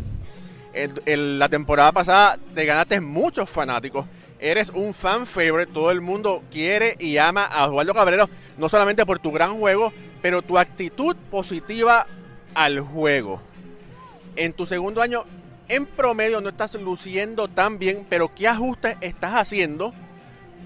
[1.08, 4.06] La temporada pasada te ganaste muchos fanáticos.
[4.40, 5.72] Eres un fan favorite.
[5.74, 8.30] Todo el mundo quiere y ama a Osvaldo Cabrero.
[8.60, 9.92] No solamente por tu gran juego,
[10.22, 12.06] pero tu actitud positiva
[12.54, 13.42] al juego.
[14.36, 15.26] En tu segundo año,
[15.68, 19.96] en promedio, no estás luciendo tan bien, pero ¿qué ajustes estás haciendo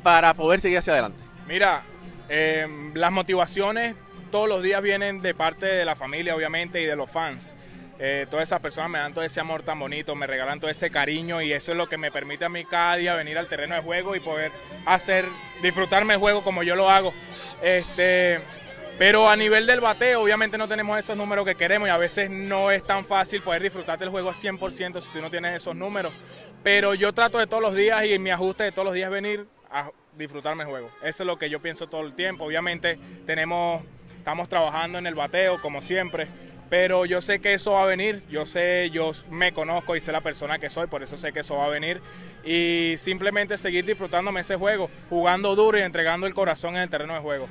[0.03, 1.23] para poder seguir hacia adelante?
[1.47, 1.83] Mira,
[2.27, 3.95] em, las motivaciones
[4.29, 7.55] todos los días vienen de parte de la familia, obviamente, y de los fans.
[7.97, 10.89] Eh, todas esas personas me dan todo ese amor tan bonito, me regalan todo ese
[10.89, 13.73] cariño y eso es lo que me permite a mí cada día venir al terreno
[13.75, 14.51] de juego y poder
[14.85, 15.25] hacer,
[15.61, 17.13] disfrutarme el juego como yo lo hago.
[17.61, 18.41] Este,
[18.97, 22.29] pero a nivel del bateo, obviamente no tenemos esos números que queremos y a veces
[22.29, 25.75] no es tan fácil poder disfrutarte el juego al 100% si tú no tienes esos
[25.75, 26.11] números.
[26.63, 29.47] Pero yo trato de todos los días y mi ajuste de todos los días venir
[29.71, 30.89] a disfrutarme el juego.
[31.01, 32.45] Eso es lo que yo pienso todo el tiempo.
[32.45, 33.83] Obviamente tenemos,
[34.17, 36.27] estamos trabajando en el bateo como siempre
[36.77, 40.11] pero yo sé que eso va a venir, yo sé, yo me conozco y sé
[40.11, 42.01] la persona que soy, por eso sé que eso va a venir
[42.43, 47.13] y simplemente seguir disfrutándome ese juego, jugando duro y entregando el corazón en el terreno
[47.13, 47.47] de juego.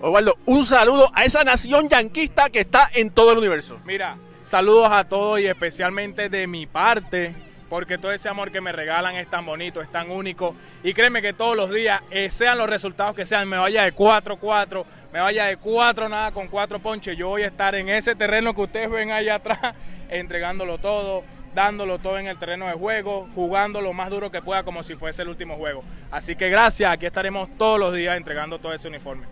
[0.00, 3.80] Osvaldo, un saludo a esa nación yanquista que está en todo el universo.
[3.84, 7.34] Mira, saludos a todos y especialmente de mi parte,
[7.68, 10.54] porque todo ese amor que me regalan es tan bonito, es tan único.
[10.82, 13.94] Y créeme que todos los días, eh, sean los resultados que sean, me vaya de
[13.94, 18.14] 4-4, me vaya de 4 nada con 4 ponches, yo voy a estar en ese
[18.14, 19.74] terreno que ustedes ven allá atrás,
[20.08, 21.24] entregándolo todo,
[21.54, 24.94] dándolo todo en el terreno de juego, jugando lo más duro que pueda como si
[24.94, 25.82] fuese el último juego.
[26.10, 29.26] Así que gracias, aquí estaremos todos los días entregando todo ese uniforme.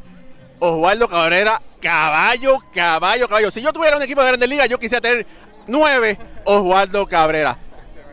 [0.58, 3.50] Osvaldo Cabrera, caballo, caballo, caballo.
[3.50, 5.26] Si yo tuviera un equipo de Grandes Ligas, yo quisiera tener
[5.66, 7.58] nueve Osvaldo Cabrera.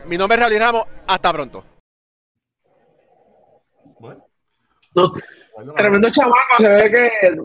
[0.06, 0.86] Mi nombre es Raúl Ramos.
[1.06, 1.64] Hasta pronto.
[5.76, 7.40] tremendo chamaco, se ve que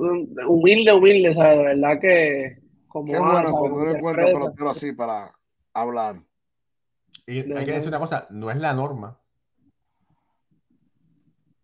[0.45, 1.57] humilde, humilde, ¿sabes?
[1.57, 2.59] De verdad que.
[2.87, 5.31] Como Qué bueno cuando uno encuentra pelotero así para
[5.73, 6.21] hablar.
[7.25, 9.17] Y hay que decir una cosa: no es la norma.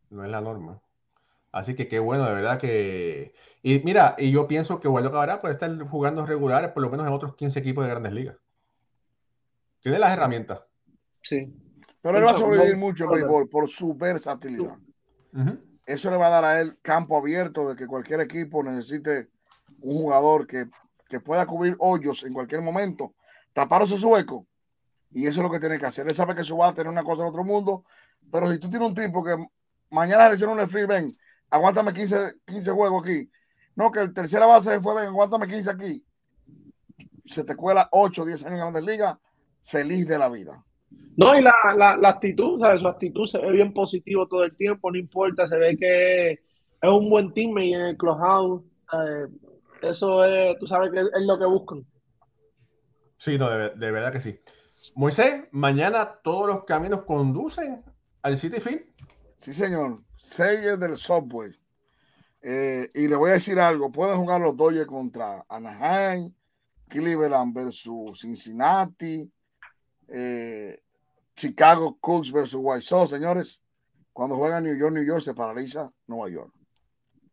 [0.09, 0.81] No es la norma.
[1.51, 3.33] Así que qué bueno, de verdad que.
[3.63, 7.07] Y mira, y yo pienso que Waldo Cabrera puede estar jugando regulares por lo menos
[7.07, 8.37] en otros 15 equipos de grandes ligas.
[9.81, 10.63] Tiene las herramientas.
[11.25, 11.51] Sí.
[12.01, 14.77] Pero él va a sobrevivir mucho en béisbol por su versatilidad.
[15.85, 19.29] Eso le va a dar a él campo abierto de que cualquier equipo necesite
[19.81, 20.69] un jugador que,
[21.23, 23.15] pueda cubrir hoyos en cualquier momento,
[23.53, 24.45] tapar su hueco.
[25.11, 26.07] Y eso es lo que tiene que hacer.
[26.07, 27.85] Él sabe que su va a tener una cosa en otro mundo,
[28.31, 29.35] pero si tú tienes un tipo que
[29.89, 31.11] mañana le hicieron un field, ven,
[31.49, 33.31] aguántame 15, 15 juegos aquí.
[33.75, 36.05] No, que el tercera base fue, ven, aguántame 15 aquí.
[37.25, 39.17] Se te cuela 8, 10 años en Grandes Ligas,
[39.63, 40.63] feliz de la vida.
[41.17, 42.81] No, y la, la, actitud, ¿sabes?
[42.81, 46.89] Su actitud se ve bien positivo todo el tiempo, no importa, se ve que es
[46.89, 48.63] un buen teammate en el clubhouse.
[49.81, 51.85] eso es, tú sabes que es, lo que buscan.
[53.17, 54.37] Sí, no, de, verdad que sí.
[54.95, 57.83] Moisés, mañana todos los caminos conducen
[58.21, 58.83] al City Field.
[59.37, 60.03] Sí, señor.
[60.17, 61.51] Seis del Subway.
[62.41, 66.31] Eh, y le voy a decir algo: pueden jugar los Dodgers contra Anaheim,
[66.87, 69.31] Cleveland versus Cincinnati,
[70.07, 70.83] eh,
[71.35, 73.61] Chicago Cubs versus White Sox, señores.
[74.13, 76.53] Cuando juega New York, New York se paraliza Nueva York.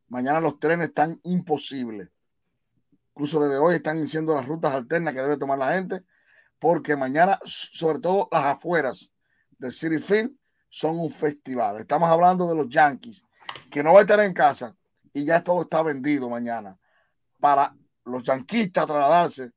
[0.09, 2.11] Mañana los trenes están imposibles.
[3.15, 6.03] Incluso desde hoy están diciendo las rutas alternas que debe tomar la gente,
[6.59, 9.13] porque mañana, sobre todo las afueras
[9.59, 10.33] del City Field,
[10.69, 11.79] son un festival.
[11.79, 13.25] Estamos hablando de los Yankees,
[13.71, 14.75] que no va a estar en casa
[15.13, 16.79] y ya todo está vendido mañana
[17.39, 19.53] para los yanquistas trasladarse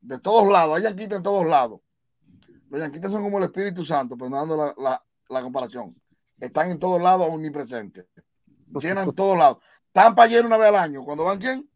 [0.00, 0.76] de todos lados.
[0.76, 1.80] Hay yanquistas en todos lados.
[2.70, 5.94] Los yanquistas son como el Espíritu Santo, pero dando la, la, comparación.
[6.38, 8.06] Están en todos lados omnipresentes.
[8.80, 9.58] Llenan en todos lados.
[9.92, 11.04] Tampa llena una vez al año.
[11.04, 11.68] Cuando van quién?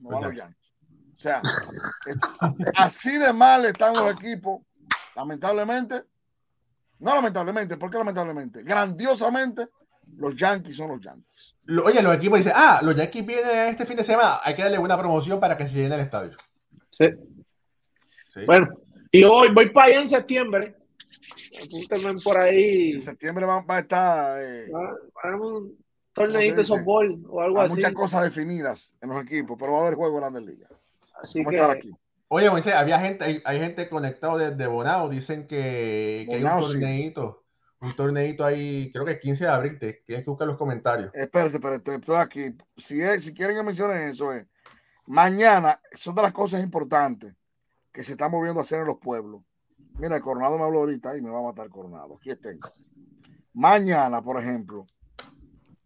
[0.00, 0.66] No van los Yankees.
[1.16, 1.40] O sea,
[2.76, 4.60] así de mal están los equipos,
[5.14, 6.04] lamentablemente.
[6.98, 8.62] No lamentablemente, ¿por qué lamentablemente?
[8.62, 9.68] Grandiosamente,
[10.16, 11.56] los Yankees son los Yankees.
[11.84, 14.78] Oye, los equipos dicen, ah, los Yankees vienen este fin de semana, hay que darle
[14.78, 16.36] una promoción para que se llene el estadio.
[16.90, 17.06] Sí.
[18.46, 18.68] Bueno,
[19.10, 20.74] y hoy voy para allá en septiembre.
[21.64, 22.92] Apúntenme por ahí.
[22.92, 24.38] En septiembre va, a estar.
[24.42, 24.70] Eh,
[25.40, 25.76] un
[26.12, 27.74] torneito de softball o algo hay así.
[27.74, 30.68] Muchas cosas definidas en los equipos, pero va a haber juego grande en liga.
[31.22, 31.90] Así que, estar aquí.
[32.28, 37.44] Oye, Moisés, había gente, hay, gente conectado desde Bonao, dicen que, hay un torneito,
[37.80, 41.14] un torneito ahí, creo que el 15 de abril, tienes que buscar los comentarios.
[41.14, 42.56] Espérate, espérate, estoy aquí.
[42.76, 44.44] Si, si quieren que mencionen eso, es,
[45.06, 47.32] mañana son de las cosas importantes
[47.96, 49.40] que se están moviendo a hacer en los pueblos.
[49.94, 52.18] Mira, Coronado me habló ahorita y me va a matar Coronado.
[52.18, 52.70] Aquí tengo.
[53.54, 54.86] Mañana, por ejemplo,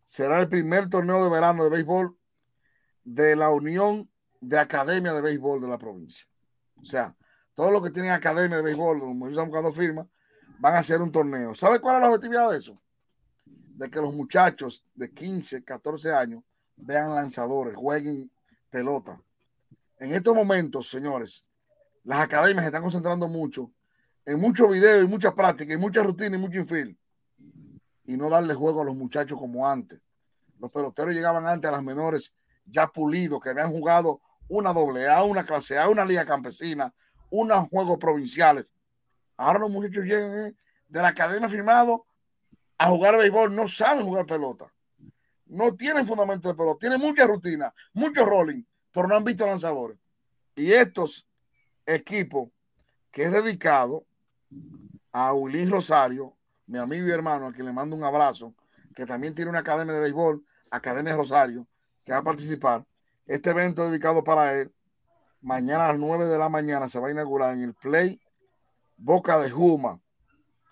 [0.04, 2.18] será el primer torneo de verano de béisbol
[3.04, 4.10] de la Unión
[4.40, 6.26] de Academia de Béisbol de la provincia.
[6.82, 7.16] O sea,
[7.54, 10.08] todos los que tienen academia de béisbol, donde están buscando firma,
[10.58, 11.54] van a hacer un torneo.
[11.54, 12.82] ¿Sabe cuál es la objetividad de eso?
[13.44, 16.42] De que los muchachos de 15, 14 años
[16.74, 18.32] vean lanzadores, jueguen
[18.68, 19.22] pelota.
[19.96, 21.46] En estos momentos, señores,
[22.04, 23.72] las academias se están concentrando mucho
[24.24, 26.96] en muchos videos y muchas prácticas y mucha rutina y mucho infield.
[28.04, 30.00] Y no darle juego a los muchachos como antes.
[30.58, 35.22] Los peloteros llegaban antes a las menores ya pulidos, que habían jugado una doble A,
[35.22, 36.92] una clase A, una liga campesina,
[37.30, 38.72] unos juegos provinciales.
[39.36, 40.54] Ahora los muchachos llegan eh,
[40.88, 42.06] de la academia firmado
[42.78, 44.72] a jugar béisbol, no saben jugar pelota.
[45.46, 48.62] No tienen fundamento de pelota, tienen mucha rutina, mucho rolling,
[48.92, 49.98] pero no han visto lanzadores.
[50.54, 51.26] Y estos
[51.94, 52.48] equipos
[53.10, 54.04] que es dedicado
[55.12, 56.36] a Wilín Rosario,
[56.66, 58.54] mi amigo y hermano, a quien le mando un abrazo,
[58.94, 61.66] que también tiene una academia de béisbol, Academia Rosario,
[62.04, 62.84] que va a participar.
[63.26, 64.72] Este evento dedicado para él,
[65.40, 68.20] mañana a las 9 de la mañana se va a inaugurar en el Play
[68.96, 70.00] Boca de Juma.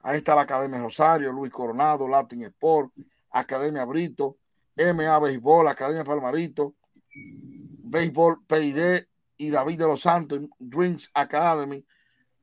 [0.02, 2.92] Ahí está la Academia Rosario, Luis Coronado, Latin Sport,
[3.30, 4.36] Academia Brito,
[4.76, 6.74] MA Béisbol, Academia Palmarito,
[7.12, 9.06] Béisbol PID
[9.38, 11.84] y David de los Santos, Dreams Academy.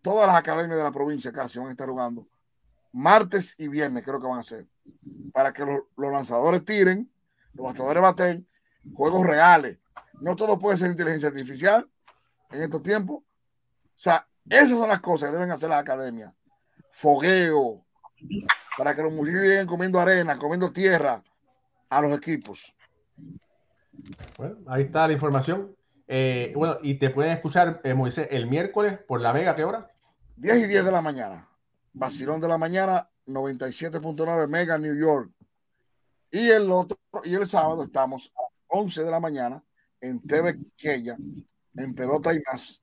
[0.01, 2.27] Todas las academias de la provincia casi van a estar jugando
[2.95, 4.65] martes y viernes, creo que van a ser,
[5.33, 7.11] para que los, lanzadores tiren,
[7.53, 8.47] los bateadores baten,
[8.93, 9.77] juegos reales,
[10.21, 11.89] no todo puede ser inteligencia artificial
[12.51, 13.17] en estos tiempos.
[13.17, 16.33] O sea, esas son las cosas que deben hacer las academias.
[16.89, 17.83] Fogueo,
[18.77, 21.21] para que los muchachos lleguen comiendo arena, comiendo tierra
[21.89, 22.73] a los equipos.
[24.37, 25.74] Bueno, ahí está la información.
[26.07, 29.91] Eh, bueno, y te pueden escuchar, eh, Moisés, el miércoles por la Vega, ¿qué hora?
[30.37, 31.49] 10 y 10 de la mañana.
[31.93, 35.31] Vacilón de la mañana, 97.9 Mega New York.
[36.31, 39.63] Y el otro, y el sábado estamos a 11 de la mañana
[40.01, 41.17] en TV Quella,
[41.75, 42.81] en Pelota y más,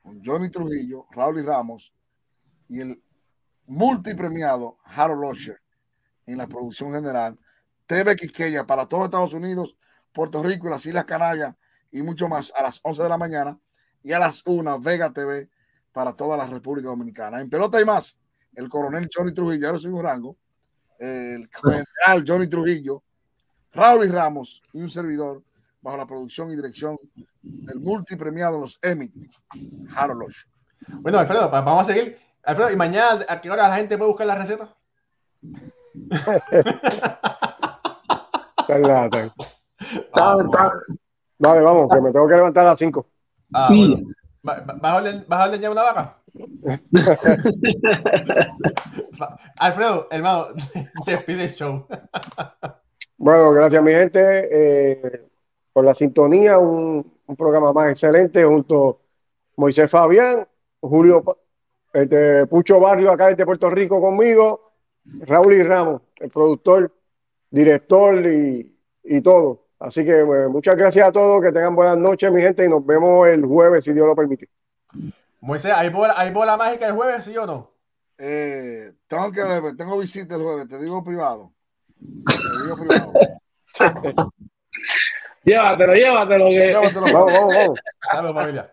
[0.00, 1.92] con Johnny Trujillo, Raúl y Ramos
[2.68, 3.02] y el
[3.66, 5.60] multipremiado Harold Locher
[6.26, 7.36] en la producción general.
[7.86, 9.76] TV Quisqueya para todos Estados Unidos,
[10.12, 11.54] Puerto Rico y las Islas Canarias
[11.92, 13.58] y mucho más a las 11 de la mañana
[14.02, 15.48] y a las 1 Vega TV
[15.92, 17.40] para toda la República Dominicana.
[17.40, 18.18] En pelota y más,
[18.54, 20.36] el coronel Johnny Trujillo, ahora soy un rango,
[20.98, 23.02] el general Johnny Trujillo,
[23.72, 25.42] Raúl y Ramos y un servidor
[25.80, 26.98] bajo la producción y dirección
[27.42, 29.12] del multipremiado los Emmy,
[29.94, 30.44] Harold Losh.
[31.00, 32.18] Bueno, Alfredo, vamos a seguir.
[32.44, 34.76] Alfredo, ¿y mañana a qué hora la gente puede buscar la receta?
[41.42, 43.04] Vale, vamos, que me tengo que levantar a las 5.
[43.52, 43.96] Ah, bueno.
[44.44, 44.62] ¿Vas
[45.28, 46.18] a ordeñar una vaca?
[49.58, 50.46] Alfredo, hermano,
[51.06, 51.84] despide el show.
[53.16, 54.20] bueno, gracias mi gente
[54.52, 55.28] eh,
[55.72, 58.96] por la sintonía, un, programa más excelente junto a
[59.56, 60.46] Moisés Fabián,
[60.80, 61.24] Julio
[61.92, 64.74] este, Pucho Barrio acá desde Puerto Rico conmigo,
[65.04, 66.92] Raúl y Ramos, el productor,
[67.50, 72.40] director y, y todo Así que muchas gracias a todos, que tengan buenas noches, mi
[72.40, 74.48] gente, y nos vemos el jueves, si Dios lo permite.
[75.40, 77.72] Moisés, ¿hay bola, ¿hay bola mágica el jueves, sí o no?
[78.16, 81.52] Eh, tengo que ver, tengo visita el jueves, te digo privado.
[81.98, 83.12] Te digo privado.
[85.44, 86.44] llévatelo, llévatelo.
[86.46, 86.66] Que...
[86.68, 87.00] Llévatelo.
[87.00, 87.80] vamos, vamos, vamos.
[88.12, 88.72] Salud, familia.